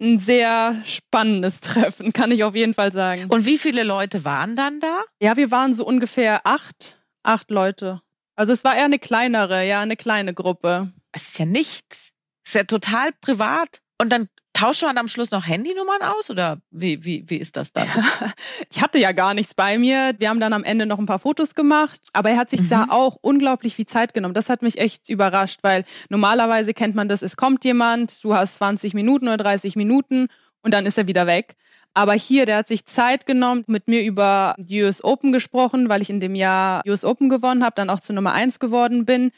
ein 0.01 0.19
sehr 0.19 0.75
spannendes 0.85 1.61
Treffen, 1.61 2.13
kann 2.13 2.31
ich 2.31 2.43
auf 2.43 2.55
jeden 2.55 2.73
Fall 2.73 2.91
sagen. 2.91 3.25
Und 3.29 3.45
wie 3.45 3.57
viele 3.57 3.83
Leute 3.83 4.25
waren 4.25 4.55
dann 4.55 4.79
da? 4.79 5.01
Ja, 5.21 5.37
wir 5.37 5.51
waren 5.51 5.73
so 5.73 5.85
ungefähr 5.85 6.45
acht, 6.45 7.01
acht 7.23 7.49
Leute. 7.49 8.01
Also 8.35 8.53
es 8.53 8.63
war 8.63 8.75
eher 8.75 8.85
eine 8.85 8.99
kleinere, 8.99 9.65
ja, 9.65 9.81
eine 9.81 9.95
kleine 9.95 10.33
Gruppe. 10.33 10.91
Es 11.11 11.29
ist 11.29 11.39
ja 11.39 11.45
nichts. 11.45 12.11
Es 12.45 12.51
ist 12.51 12.55
ja 12.55 12.63
total 12.63 13.11
privat. 13.19 13.81
Und 13.99 14.11
dann 14.11 14.29
Tauscht 14.57 14.81
man 14.81 14.97
am 14.97 15.07
Schluss 15.07 15.29
noch 15.29 15.45
Handynummern 15.45 16.01
aus 16.01 16.31
oder 16.31 16.57
wie, 16.71 17.05
wie, 17.05 17.23
wie 17.27 17.37
ist 17.37 17.57
das 17.57 17.73
dann? 17.73 17.87
ich 18.71 18.81
hatte 18.81 18.97
ja 18.97 19.11
gar 19.11 19.35
nichts 19.35 19.53
bei 19.53 19.77
mir. 19.77 20.15
Wir 20.17 20.29
haben 20.29 20.39
dann 20.39 20.51
am 20.51 20.63
Ende 20.63 20.87
noch 20.87 20.97
ein 20.97 21.05
paar 21.05 21.19
Fotos 21.19 21.53
gemacht, 21.53 22.01
aber 22.11 22.31
er 22.31 22.37
hat 22.37 22.49
sich 22.49 22.61
mhm. 22.61 22.69
da 22.69 22.87
auch 22.89 23.17
unglaublich 23.21 23.75
viel 23.75 23.85
Zeit 23.85 24.15
genommen. 24.15 24.33
Das 24.33 24.49
hat 24.49 24.63
mich 24.63 24.79
echt 24.79 25.09
überrascht, 25.09 25.59
weil 25.61 25.85
normalerweise 26.09 26.73
kennt 26.73 26.95
man 26.95 27.07
das, 27.07 27.21
es 27.21 27.37
kommt 27.37 27.65
jemand, 27.65 28.23
du 28.23 28.33
hast 28.33 28.55
20 28.55 28.95
Minuten 28.95 29.27
oder 29.27 29.37
30 29.37 29.75
Minuten 29.75 30.27
und 30.63 30.73
dann 30.73 30.87
ist 30.87 30.97
er 30.97 31.05
wieder 31.05 31.27
weg. 31.27 31.55
Aber 31.93 32.13
hier, 32.13 32.47
der 32.47 32.57
hat 32.57 32.67
sich 32.67 32.85
Zeit 32.85 33.27
genommen, 33.27 33.63
mit 33.67 33.87
mir 33.87 34.01
über 34.01 34.55
die 34.57 34.81
US 34.81 35.03
Open 35.03 35.33
gesprochen, 35.33 35.87
weil 35.87 36.01
ich 36.01 36.09
in 36.09 36.19
dem 36.19 36.33
Jahr 36.33 36.81
US 36.87 37.05
Open 37.05 37.29
gewonnen 37.29 37.63
habe, 37.63 37.75
dann 37.75 37.91
auch 37.91 37.99
zu 37.99 38.11
Nummer 38.11 38.33
eins 38.33 38.57
geworden 38.57 39.05
bin 39.05 39.31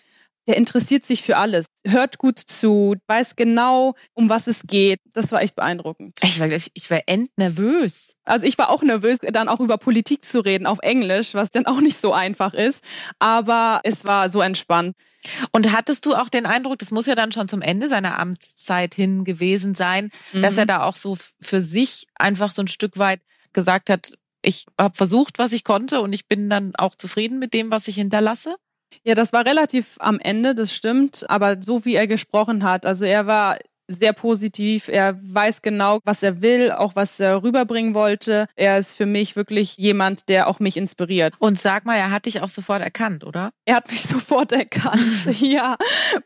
der 0.50 0.58
interessiert 0.58 1.06
sich 1.06 1.22
für 1.22 1.38
alles, 1.38 1.68
hört 1.86 2.18
gut 2.18 2.40
zu, 2.40 2.96
weiß 3.06 3.36
genau, 3.36 3.94
um 4.16 4.30
was 4.30 4.48
es 4.48 4.64
geht. 4.66 5.00
Das 5.14 5.32
war 5.32 5.44
echt 5.44 5.56
beeindruckend. 5.56 6.18
Ich 6.24 6.40
war, 6.40 6.50
ich 6.50 6.90
war 6.90 7.02
endnervös. 7.06 8.16
Also 8.26 8.48
ich 8.48 8.58
war 8.58 8.72
auch 8.72 8.82
nervös, 8.82 9.20
dann 9.22 9.48
auch 9.48 9.60
über 9.60 9.78
Politik 9.78 10.26
zu 10.26 10.40
reden 10.40 10.66
auf 10.66 10.80
Englisch, 10.82 11.36
was 11.36 11.52
dann 11.52 11.68
auch 11.68 11.82
nicht 11.82 12.02
so 12.02 12.14
einfach 12.14 12.56
ist. 12.56 12.84
Aber 13.20 13.82
es 13.84 14.06
war 14.06 14.32
so 14.32 14.42
entspannt. 14.42 14.96
Und 15.52 15.72
hattest 15.72 16.08
du 16.08 16.16
auch 16.16 16.30
den 16.30 16.48
Eindruck, 16.48 16.80
das 16.80 16.90
muss 16.90 17.06
ja 17.06 17.14
dann 17.14 17.32
schon 17.32 17.48
zum 17.48 17.62
Ende 17.62 17.88
seiner 17.88 18.18
Amtszeit 18.18 18.96
hin 18.96 19.26
gewesen 19.26 19.76
sein, 19.76 20.10
mhm. 20.34 20.42
dass 20.42 20.58
er 20.58 20.66
da 20.66 20.82
auch 20.82 20.96
so 20.96 21.16
für 21.40 21.62
sich 21.62 22.08
einfach 22.16 22.50
so 22.50 22.64
ein 22.64 22.68
Stück 22.68 22.98
weit 22.98 23.22
gesagt 23.54 23.92
hat, 23.92 24.14
ich 24.42 24.66
habe 24.80 24.96
versucht, 24.96 25.38
was 25.38 25.54
ich 25.54 25.64
konnte 25.64 26.02
und 26.02 26.12
ich 26.12 26.28
bin 26.28 26.50
dann 26.50 26.76
auch 26.76 26.96
zufrieden 26.96 27.38
mit 27.38 27.54
dem, 27.54 27.70
was 27.70 27.88
ich 27.88 27.96
hinterlasse? 27.96 28.56
Ja, 29.04 29.16
das 29.16 29.34
war 29.34 29.46
relativ 29.46 29.96
am 30.00 30.20
Ende, 30.20 30.56
das 30.56 30.74
stimmt. 30.74 31.30
Aber 31.30 31.58
so 31.62 31.86
wie 31.86 31.96
er 31.96 32.08
gesprochen 32.08 32.64
hat, 32.64 32.86
also 32.86 33.06
er 33.06 33.28
war 33.28 33.58
sehr 33.90 34.14
positiv. 34.14 34.88
Er 34.88 35.20
weiß 35.22 35.62
genau, 35.62 36.00
was 36.06 36.24
er 36.24 36.42
will, 36.42 36.72
auch 36.72 36.96
was 36.96 37.20
er 37.20 37.44
rüberbringen 37.44 37.94
wollte. 37.94 38.48
Er 38.56 38.78
ist 38.78 38.96
für 38.96 39.06
mich 39.06 39.36
wirklich 39.36 39.78
jemand, 39.78 40.30
der 40.30 40.48
auch 40.48 40.60
mich 40.60 40.78
inspiriert. 40.78 41.34
Und 41.40 41.60
sag 41.60 41.86
mal, 41.86 41.96
er 41.96 42.12
hat 42.12 42.26
dich 42.26 42.42
auch 42.42 42.50
sofort 42.50 42.82
erkannt, 42.82 43.24
oder? 43.24 43.52
Er 43.66 43.76
hat 43.78 43.90
mich 43.90 44.04
sofort 44.08 44.52
erkannt. 44.52 45.26
ja, 45.42 45.76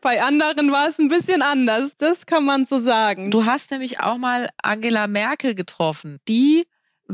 bei 0.02 0.22
anderen 0.22 0.70
war 0.70 0.88
es 0.88 0.98
ein 0.98 1.08
bisschen 1.08 1.42
anders. 1.42 1.96
Das 1.98 2.26
kann 2.26 2.44
man 2.44 2.66
so 2.66 2.80
sagen. 2.80 3.30
Du 3.30 3.46
hast 3.46 3.70
nämlich 3.70 4.00
auch 4.00 4.18
mal 4.18 4.50
Angela 4.62 5.06
Merkel 5.06 5.54
getroffen. 5.54 6.18
Die 6.28 6.64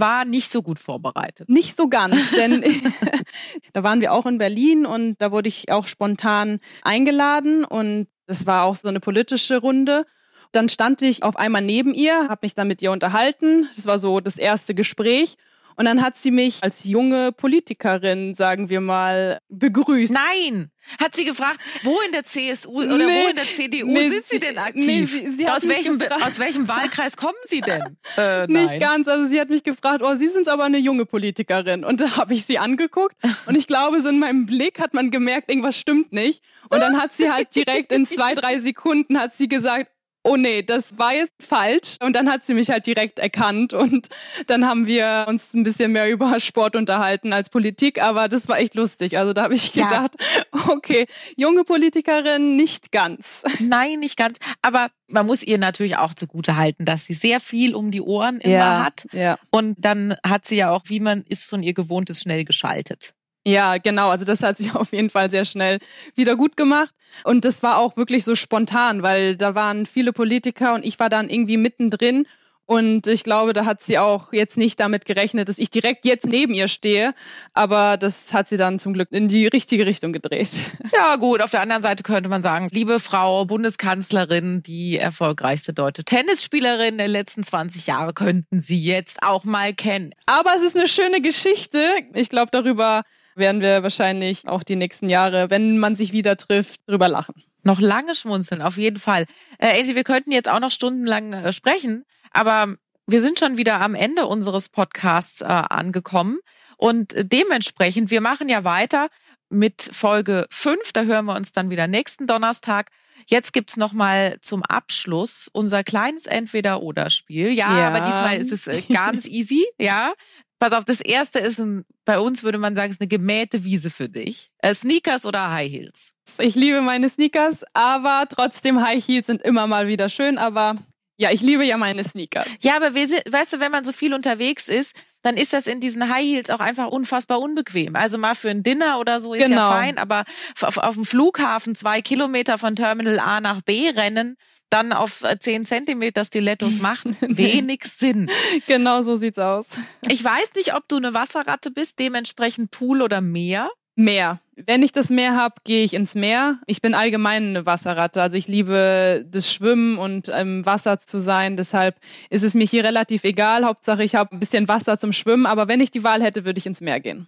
war 0.01 0.25
nicht 0.25 0.51
so 0.51 0.63
gut 0.63 0.79
vorbereitet. 0.79 1.49
Nicht 1.49 1.77
so 1.77 1.89
ganz, 1.89 2.33
denn 2.33 2.65
da 3.73 3.83
waren 3.83 4.01
wir 4.01 4.13
auch 4.13 4.27
in 4.27 4.39
Berlin 4.39 4.87
und 4.87 5.17
da 5.21 5.31
wurde 5.33 5.49
ich 5.49 5.71
auch 5.71 5.87
spontan 5.87 6.61
eingeladen 6.83 7.65
und 7.65 8.09
das 8.27 8.47
war 8.47 8.65
auch 8.65 8.77
so 8.77 8.89
eine 8.89 9.01
politische 9.01 9.59
Runde. 9.59 10.07
Dann 10.53 10.69
stand 10.69 11.03
ich 11.03 11.23
auf 11.23 11.37
einmal 11.37 11.63
neben 11.63 11.95
ihr, 11.95 12.29
habe 12.29 12.41
mich 12.43 12.55
dann 12.55 12.69
mit 12.69 12.83
ihr 12.83 12.91
unterhalten. 12.91 13.69
Das 13.77 13.87
war 13.87 13.99
so 13.99 14.21
das 14.21 14.37
erste 14.37 14.75
Gespräch. 14.75 15.37
Und 15.81 15.87
dann 15.87 16.03
hat 16.03 16.19
sie 16.19 16.31
mich 16.31 16.63
als 16.63 16.85
junge 16.85 17.33
Politikerin, 17.33 18.35
sagen 18.35 18.69
wir 18.69 18.83
mal, 18.83 19.39
begrüßt. 19.49 20.13
Nein! 20.13 20.71
Hat 21.01 21.15
sie 21.15 21.25
gefragt, 21.25 21.59
wo 21.85 21.99
in 22.05 22.13
der 22.13 22.23
CSU 22.23 22.83
oder 22.83 22.99
nee, 22.99 23.25
wo 23.25 23.29
in 23.29 23.37
der 23.37 23.49
CDU 23.49 23.87
nee, 23.87 24.09
sind 24.11 24.27
Sie 24.27 24.39
denn 24.39 24.59
aktiv? 24.59 24.85
Nee, 24.85 25.05
sie, 25.05 25.31
sie 25.39 25.49
aus, 25.49 25.67
welchem, 25.67 25.99
aus 26.23 26.39
welchem 26.39 26.69
Wahlkreis 26.69 27.17
kommen 27.17 27.39
Sie 27.45 27.63
denn? 27.63 27.97
Äh, 28.19 28.47
Nicht 28.47 28.79
ganz. 28.79 29.09
Also 29.09 29.25
sie 29.25 29.41
hat 29.41 29.49
mich 29.49 29.63
gefragt, 29.63 30.03
oh, 30.03 30.15
Sie 30.17 30.29
sind 30.29 30.49
aber 30.49 30.65
eine 30.65 30.77
junge 30.77 31.07
Politikerin. 31.07 31.83
Und 31.83 32.03
da 32.03 32.17
habe 32.19 32.35
ich 32.35 32.45
sie 32.45 32.59
angeguckt. 32.59 33.17
Und 33.47 33.57
ich 33.57 33.67
glaube, 33.67 34.03
so 34.03 34.11
in 34.11 34.19
meinem 34.19 34.45
Blick 34.45 34.81
hat 34.81 34.93
man 34.93 35.11
gemerkt, 35.11 35.49
irgendwas 35.49 35.77
stimmt 35.77 36.13
nicht. 36.13 36.43
Und 36.69 36.81
dann 36.81 37.01
hat 37.01 37.13
sie 37.17 37.31
halt 37.31 37.55
direkt 37.55 37.91
in 37.91 38.05
zwei, 38.05 38.35
drei 38.35 38.61
Sekunden 38.61 39.19
hat 39.19 39.35
sie 39.35 39.49
gesagt, 39.49 39.91
oh 40.23 40.37
nee, 40.37 40.63
das 40.63 40.99
war 40.99 41.15
jetzt 41.15 41.33
falsch. 41.41 41.97
Und 42.01 42.15
dann 42.15 42.31
hat 42.31 42.45
sie 42.45 42.55
mich 42.55 42.71
halt 42.71 42.87
direkt 42.87 43.19
erkannt 43.19 43.73
und 43.73 44.09
dann 44.47 44.67
haben 44.67 44.87
wir 44.87 45.27
uns 45.29 45.55
ein 45.55 45.65
bisschen 45.65 45.93
mehr 45.93 46.11
über 46.11 46.39
Sport 46.41 46.77
unterhalten 46.77 47.33
als 47.33 47.51
Politik, 47.51 48.03
aber 48.03 48.29
das 48.29 48.49
war 48.49 48.59
echt 48.59 48.75
lustig. 48.75 49.19
Also 49.19 49.33
da 49.33 49.45
habe 49.45 49.55
ich 49.55 49.73
gedacht, 49.73 50.17
ja. 50.21 50.69
okay, 50.69 51.07
junge 51.37 51.65
Politikerin 51.65 52.57
nicht 52.57 52.93
ganz. 52.93 53.43
Nein, 53.59 54.01
nicht 54.01 54.17
ganz. 54.17 54.39
Aber 54.63 54.89
man 55.09 55.27
muss 55.27 55.43
ihr 55.43 55.59
natürlich 55.59 55.97
auch 55.97 56.15
zugute 56.15 56.57
halten, 56.57 56.85
dass 56.85 57.07
sie 57.07 57.15
sehr 57.15 57.41
viel 57.41 57.75
um 57.75 57.91
die 57.91 58.01
Ohren 58.01 58.41
immer 58.41 58.53
ja, 58.53 58.85
hat. 58.85 59.07
Ja. 59.13 59.39
Und 59.51 59.77
dann 59.79 60.17
hat 60.25 60.45
sie 60.45 60.57
ja 60.57 60.71
auch, 60.71 60.83
wie 60.87 61.01
man 61.01 61.23
ist 61.23 61.47
von 61.47 61.63
ihr 61.63 61.75
gewohnt 61.75 62.11
ist, 62.11 62.23
schnell 62.23 62.45
geschaltet. 62.45 63.15
Ja, 63.47 63.79
genau. 63.79 64.11
Also 64.11 64.25
das 64.25 64.43
hat 64.43 64.59
sich 64.59 64.75
auf 64.75 64.93
jeden 64.93 65.11
Fall 65.11 65.31
sehr 65.31 65.45
schnell 65.45 65.79
wieder 66.15 66.37
gut 66.37 66.57
gemacht. 66.57 66.95
Und 67.25 67.45
das 67.45 67.63
war 67.63 67.79
auch 67.79 67.97
wirklich 67.97 68.25
so 68.25 68.35
spontan, 68.35 69.03
weil 69.03 69.37
da 69.37 69.55
waren 69.55 69.87
viele 69.87 70.13
Politiker 70.13 70.75
und 70.75 70.85
ich 70.85 70.99
war 70.99 71.09
dann 71.09 71.29
irgendwie 71.29 71.57
mittendrin. 71.57 72.27
Und 72.67 73.09
ich 73.09 73.25
glaube, 73.25 73.53
da 73.53 73.65
hat 73.65 73.83
sie 73.83 73.99
auch 73.99 74.33
jetzt 74.33 74.57
nicht 74.57 74.79
damit 74.79 75.05
gerechnet, 75.05 75.49
dass 75.49 75.59
ich 75.59 75.71
direkt 75.71 76.05
jetzt 76.05 76.25
neben 76.25 76.55
ihr 76.55 76.69
stehe. 76.69 77.15
Aber 77.53 77.97
das 77.97 78.33
hat 78.33 78.49
sie 78.49 78.57
dann 78.57 78.79
zum 78.79 78.93
Glück 78.93 79.11
in 79.11 79.27
die 79.27 79.49
richtige 79.49 79.87
Richtung 79.87 80.13
gedreht. 80.13 80.51
Ja, 80.93 81.17
gut. 81.17 81.41
Auf 81.41 81.51
der 81.51 81.63
anderen 81.63 81.83
Seite 81.83 82.03
könnte 82.03 82.29
man 82.29 82.43
sagen, 82.43 82.69
liebe 82.71 83.01
Frau 83.01 83.45
Bundeskanzlerin, 83.45 84.63
die 84.63 84.99
erfolgreichste 84.99 85.73
deutsche 85.73 86.05
Tennisspielerin 86.05 86.99
der 86.99 87.09
letzten 87.09 87.43
20 87.43 87.87
Jahre 87.87 88.13
könnten 88.13 88.61
Sie 88.61 88.79
jetzt 88.79 89.23
auch 89.23 89.45
mal 89.45 89.73
kennen. 89.73 90.13
Aber 90.27 90.53
es 90.57 90.63
ist 90.63 90.77
eine 90.77 90.89
schöne 90.89 91.21
Geschichte. 91.21 91.81
Ich 92.15 92.29
glaube, 92.29 92.51
darüber 92.53 93.03
werden 93.41 93.61
wir 93.61 93.83
wahrscheinlich 93.83 94.47
auch 94.47 94.63
die 94.63 94.77
nächsten 94.77 95.09
Jahre, 95.09 95.51
wenn 95.51 95.79
man 95.79 95.97
sich 95.97 96.13
wieder 96.13 96.37
trifft, 96.37 96.81
drüber 96.87 97.09
lachen. 97.09 97.35
Noch 97.63 97.81
lange 97.81 98.15
schmunzeln, 98.15 98.63
auf 98.63 98.79
jeden 98.79 98.99
Fall. 98.99 99.27
Äh, 99.59 99.79
Angie, 99.79 99.95
wir 99.95 100.05
könnten 100.05 100.33
jetzt 100.33 100.49
auch 100.49 100.61
noch 100.61 100.71
stundenlang 100.71 101.33
äh, 101.33 101.53
sprechen, 101.53 102.05
aber 102.31 102.77
wir 103.07 103.21
sind 103.21 103.41
schon 103.41 103.57
wieder 103.57 103.81
am 103.81 103.95
Ende 103.95 104.27
unseres 104.27 104.69
Podcasts 104.69 105.41
äh, 105.41 105.47
angekommen 105.47 106.39
und 106.77 107.15
dementsprechend, 107.17 108.11
wir 108.11 108.21
machen 108.21 108.49
ja 108.49 108.65
weiter 108.65 109.09
mit 109.51 109.83
Folge 109.93 110.47
5, 110.51 110.93
da 110.93 111.03
hören 111.03 111.27
wir 111.27 111.35
uns 111.35 111.53
dann 111.53 111.71
wieder 111.71 111.87
nächsten 111.87 112.27
Donnerstag. 112.27 112.91
Jetzt 113.27 113.53
gibt's 113.53 113.77
noch 113.77 113.93
mal 113.93 114.39
zum 114.41 114.63
Abschluss 114.63 115.51
unser 115.53 115.85
kleines 115.85 116.27
Entweder-Oder-Spiel. 116.27 117.51
Ja, 117.51 117.77
ja, 117.79 117.89
aber 117.89 118.01
diesmal 118.01 118.39
ist 118.39 118.53
es 118.53 118.67
äh, 118.67 118.83
ganz 118.83 119.27
easy, 119.29 119.67
ja. 119.79 120.13
Pass 120.59 120.73
auf, 120.73 120.85
das 120.85 121.01
erste 121.01 121.39
ist 121.39 121.59
ein, 121.59 121.85
bei 122.11 122.19
uns 122.19 122.43
würde 122.43 122.59
man 122.59 122.75
sagen, 122.75 122.91
ist 122.91 123.01
eine 123.01 123.07
gemähte 123.07 123.63
Wiese 123.65 123.89
für 123.89 124.09
dich. 124.09 124.51
Äh, 124.59 124.75
Sneakers 124.75 125.25
oder 125.25 125.53
High 125.53 125.71
Heels? 125.71 126.13
Ich 126.39 126.57
liebe 126.57 126.81
meine 126.81 127.09
Sneakers, 127.09 127.65
aber 127.73 128.25
trotzdem 128.29 128.83
High 128.83 129.01
Heels 129.01 129.29
sind 129.29 129.43
immer 129.43 129.69
mal 129.69 129.87
wieder 129.87 130.09
schön, 130.09 130.37
aber 130.37 130.75
ja, 131.17 131.31
ich 131.31 131.41
liebe 131.41 131.65
ja 131.65 131.77
meine 131.77 132.03
Sneakers. 132.03 132.51
Ja, 132.63 132.75
aber 132.75 132.97
wir 132.97 133.07
sind, 133.07 133.23
weißt 133.31 133.53
du, 133.53 133.61
wenn 133.61 133.71
man 133.71 133.85
so 133.85 133.93
viel 133.93 134.13
unterwegs 134.13 134.69
ist, 134.69 134.97
dann 135.23 135.37
ist 135.37 135.53
das 135.53 135.69
in 135.69 135.79
diesen 135.79 136.13
High 136.13 136.25
Heels 136.25 136.51
auch 136.51 136.59
einfach 136.59 136.89
unfassbar 136.89 137.39
unbequem. 137.39 137.95
Also 137.95 138.19
mal 138.19 138.35
für 138.35 138.51
ein 138.51 138.65
Dinner 138.65 138.99
oder 138.99 139.21
so 139.21 139.33
ist 139.33 139.47
genau. 139.47 139.61
ja 139.61 139.71
fein, 139.71 139.97
aber 139.97 140.25
auf, 140.63 140.79
auf 140.79 140.95
dem 140.95 141.05
Flughafen 141.05 141.77
zwei 141.77 142.03
Kilometer 142.03 142.59
von 142.59 142.75
Terminal 142.75 143.21
A 143.21 143.41
nach 143.41 143.63
B 143.63 143.89
rennen, 143.89 144.37
dann 144.71 144.93
auf 144.93 145.23
äh, 145.23 145.39
zehn 145.39 145.65
Zentimeter 145.65 146.25
Stilettos 146.25 146.79
macht 146.81 147.07
wenig 147.21 147.85
Sinn. 147.85 148.31
Genau 148.67 149.03
so 149.03 149.17
sieht's 149.17 149.39
aus. 149.39 149.67
Ich 150.09 150.25
weiß 150.25 150.55
nicht, 150.57 150.75
ob 150.75 150.89
du 150.89 150.97
eine 150.97 151.15
Wasserratte 151.15 151.71
bist, 151.71 151.99
dementsprechend 151.99 152.71
Pool 152.71 153.03
oder 153.03 153.21
Meer. 153.21 153.71
Meer. 153.97 154.41
Wenn 154.67 154.83
ich 154.83 154.93
das 154.93 155.09
Meer 155.11 155.37
habe, 155.37 155.57
gehe 155.65 155.85
ich 155.85 155.95
ins 155.95 156.15
Meer. 156.15 156.59
Ich 156.67 156.81
bin 156.81 156.95
allgemein 156.95 157.49
eine 157.49 157.67
Wasserratte. 157.67 158.23
Also 158.23 158.37
ich 158.37 158.47
liebe 158.47 159.27
das 159.29 159.53
Schwimmen 159.53 159.99
und 159.99 160.29
im 160.29 160.65
Wasser 160.67 160.99
zu 161.01 161.19
sein. 161.19 161.57
Deshalb 161.57 161.97
ist 162.31 162.43
es 162.43 162.55
mir 162.55 162.67
hier 162.67 162.85
relativ 162.85 163.25
egal. 163.25 163.65
Hauptsache, 163.65 164.05
ich 164.05 164.15
habe 164.15 164.35
ein 164.35 164.41
bisschen 164.41 164.69
Wasser 164.69 164.99
zum 164.99 165.13
Schwimmen. 165.13 165.47
Aber 165.47 165.69
wenn 165.69 165.81
ich 165.81 165.91
die 165.91 166.05
Wahl 166.05 166.23
hätte, 166.23 166.45
würde 166.45 166.59
ich 166.59 166.67
ins 166.67 166.81
Meer 166.81 167.01
gehen. 167.01 167.27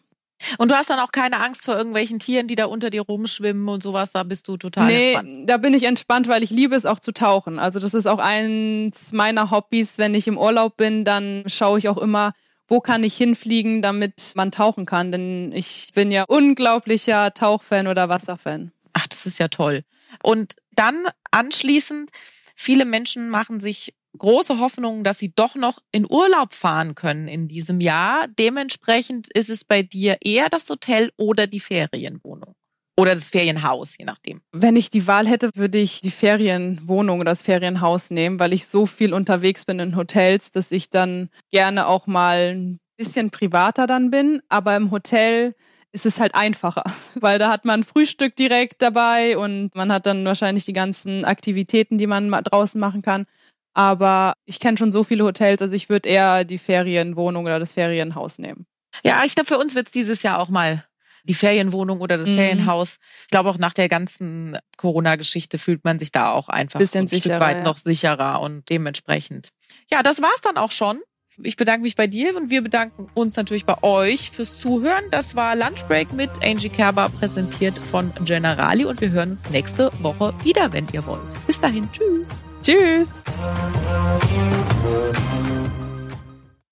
Und 0.58 0.70
du 0.70 0.74
hast 0.74 0.90
dann 0.90 0.98
auch 0.98 1.12
keine 1.12 1.40
Angst 1.40 1.64
vor 1.64 1.76
irgendwelchen 1.76 2.18
Tieren, 2.18 2.48
die 2.48 2.54
da 2.54 2.66
unter 2.66 2.90
dir 2.90 3.02
rumschwimmen 3.02 3.68
und 3.68 3.82
sowas, 3.82 4.12
da 4.12 4.22
bist 4.22 4.48
du 4.48 4.56
total 4.56 4.86
nee, 4.86 5.14
entspannt. 5.14 5.50
Da 5.50 5.56
bin 5.56 5.74
ich 5.74 5.84
entspannt, 5.84 6.28
weil 6.28 6.42
ich 6.42 6.50
liebe 6.50 6.74
es 6.74 6.86
auch 6.86 7.00
zu 7.00 7.12
tauchen. 7.12 7.58
Also 7.58 7.78
das 7.78 7.94
ist 7.94 8.06
auch 8.06 8.18
eins 8.18 9.12
meiner 9.12 9.50
Hobbys. 9.50 9.98
Wenn 9.98 10.14
ich 10.14 10.26
im 10.26 10.38
Urlaub 10.38 10.76
bin, 10.76 11.04
dann 11.04 11.44
schaue 11.46 11.78
ich 11.78 11.88
auch 11.88 11.98
immer, 11.98 12.34
wo 12.68 12.80
kann 12.80 13.04
ich 13.04 13.16
hinfliegen, 13.16 13.82
damit 13.82 14.32
man 14.34 14.50
tauchen 14.50 14.86
kann. 14.86 15.12
Denn 15.12 15.52
ich 15.52 15.90
bin 15.94 16.10
ja 16.10 16.24
unglaublicher 16.24 17.34
Tauchfan 17.34 17.86
oder 17.86 18.08
Wasserfan. 18.08 18.72
Ach, 18.92 19.06
das 19.06 19.26
ist 19.26 19.38
ja 19.38 19.48
toll. 19.48 19.84
Und 20.22 20.54
dann 20.74 21.06
anschließend, 21.30 22.10
viele 22.54 22.84
Menschen 22.84 23.28
machen 23.28 23.60
sich 23.60 23.94
große 24.18 24.58
Hoffnung, 24.58 25.04
dass 25.04 25.18
sie 25.18 25.32
doch 25.34 25.54
noch 25.54 25.78
in 25.90 26.06
Urlaub 26.08 26.52
fahren 26.52 26.94
können 26.94 27.28
in 27.28 27.48
diesem 27.48 27.80
Jahr. 27.80 28.26
Dementsprechend 28.28 29.28
ist 29.32 29.50
es 29.50 29.64
bei 29.64 29.82
dir 29.82 30.18
eher 30.20 30.48
das 30.48 30.68
Hotel 30.70 31.10
oder 31.16 31.46
die 31.46 31.60
Ferienwohnung. 31.60 32.54
Oder 32.96 33.14
das 33.14 33.30
Ferienhaus, 33.30 33.96
je 33.98 34.04
nachdem. 34.04 34.42
Wenn 34.52 34.76
ich 34.76 34.90
die 34.90 35.06
Wahl 35.06 35.26
hätte, 35.26 35.50
würde 35.54 35.78
ich 35.78 36.00
die 36.00 36.10
Ferienwohnung 36.10 37.20
oder 37.20 37.32
das 37.32 37.42
Ferienhaus 37.42 38.10
nehmen, 38.10 38.38
weil 38.38 38.52
ich 38.52 38.66
so 38.66 38.84
viel 38.84 39.14
unterwegs 39.14 39.64
bin 39.64 39.78
in 39.78 39.96
Hotels, 39.96 40.52
dass 40.52 40.70
ich 40.70 40.90
dann 40.90 41.30
gerne 41.50 41.86
auch 41.86 42.06
mal 42.06 42.54
ein 42.54 42.80
bisschen 42.98 43.30
privater 43.30 43.86
dann 43.86 44.10
bin. 44.10 44.42
Aber 44.50 44.76
im 44.76 44.90
Hotel 44.90 45.54
ist 45.92 46.04
es 46.04 46.20
halt 46.20 46.34
einfacher, 46.34 46.84
weil 47.14 47.38
da 47.38 47.50
hat 47.50 47.64
man 47.64 47.84
Frühstück 47.84 48.36
direkt 48.36 48.82
dabei 48.82 49.38
und 49.38 49.74
man 49.74 49.90
hat 49.90 50.04
dann 50.04 50.24
wahrscheinlich 50.24 50.66
die 50.66 50.72
ganzen 50.74 51.24
Aktivitäten, 51.24 51.96
die 51.96 52.06
man 52.06 52.30
draußen 52.30 52.80
machen 52.80 53.00
kann. 53.00 53.26
Aber 53.74 54.34
ich 54.44 54.60
kenne 54.60 54.76
schon 54.76 54.92
so 54.92 55.04
viele 55.04 55.24
Hotels, 55.24 55.62
also 55.62 55.74
ich 55.74 55.88
würde 55.88 56.08
eher 56.08 56.44
die 56.44 56.58
Ferienwohnung 56.58 57.44
oder 57.44 57.58
das 57.58 57.72
Ferienhaus 57.72 58.38
nehmen. 58.38 58.66
Ja, 59.04 59.22
ich 59.24 59.34
glaube, 59.34 59.48
für 59.48 59.58
uns 59.58 59.74
wird 59.74 59.86
es 59.86 59.92
dieses 59.92 60.22
Jahr 60.22 60.38
auch 60.38 60.50
mal 60.50 60.84
die 61.24 61.34
Ferienwohnung 61.34 62.00
oder 62.00 62.18
das 62.18 62.30
mhm. 62.30 62.36
Ferienhaus. 62.36 62.98
Ich 63.22 63.30
glaube, 63.30 63.48
auch 63.48 63.58
nach 63.58 63.72
der 63.72 63.88
ganzen 63.88 64.58
Corona-Geschichte 64.76 65.58
fühlt 65.58 65.84
man 65.84 65.98
sich 65.98 66.12
da 66.12 66.32
auch 66.32 66.48
einfach 66.48 66.80
so 66.80 66.98
ein 66.98 67.06
sicherer, 67.06 67.36
Stück 67.36 67.40
weit 67.40 67.56
ja. 67.58 67.62
noch 67.62 67.78
sicherer 67.78 68.40
und 68.40 68.68
dementsprechend. 68.68 69.50
Ja, 69.90 70.02
das 70.02 70.20
war's 70.20 70.40
dann 70.42 70.56
auch 70.56 70.72
schon. 70.72 71.00
Ich 71.42 71.56
bedanke 71.56 71.82
mich 71.82 71.96
bei 71.96 72.06
dir 72.06 72.36
und 72.36 72.50
wir 72.50 72.60
bedanken 72.60 73.08
uns 73.14 73.36
natürlich 73.36 73.64
bei 73.64 73.82
euch 73.82 74.30
fürs 74.30 74.58
Zuhören. 74.58 75.04
Das 75.10 75.34
war 75.34 75.56
Lunchbreak 75.56 76.12
mit 76.12 76.44
Angie 76.44 76.68
Kerber, 76.68 77.08
präsentiert 77.08 77.78
von 77.78 78.12
Generali 78.24 78.84
und 78.84 79.00
wir 79.00 79.10
hören 79.10 79.30
uns 79.30 79.48
nächste 79.48 79.90
Woche 80.02 80.34
wieder, 80.44 80.72
wenn 80.74 80.86
ihr 80.92 81.06
wollt. 81.06 81.46
Bis 81.46 81.58
dahin, 81.58 81.88
tschüss. 81.90 82.30
Tschüss. 82.62 83.08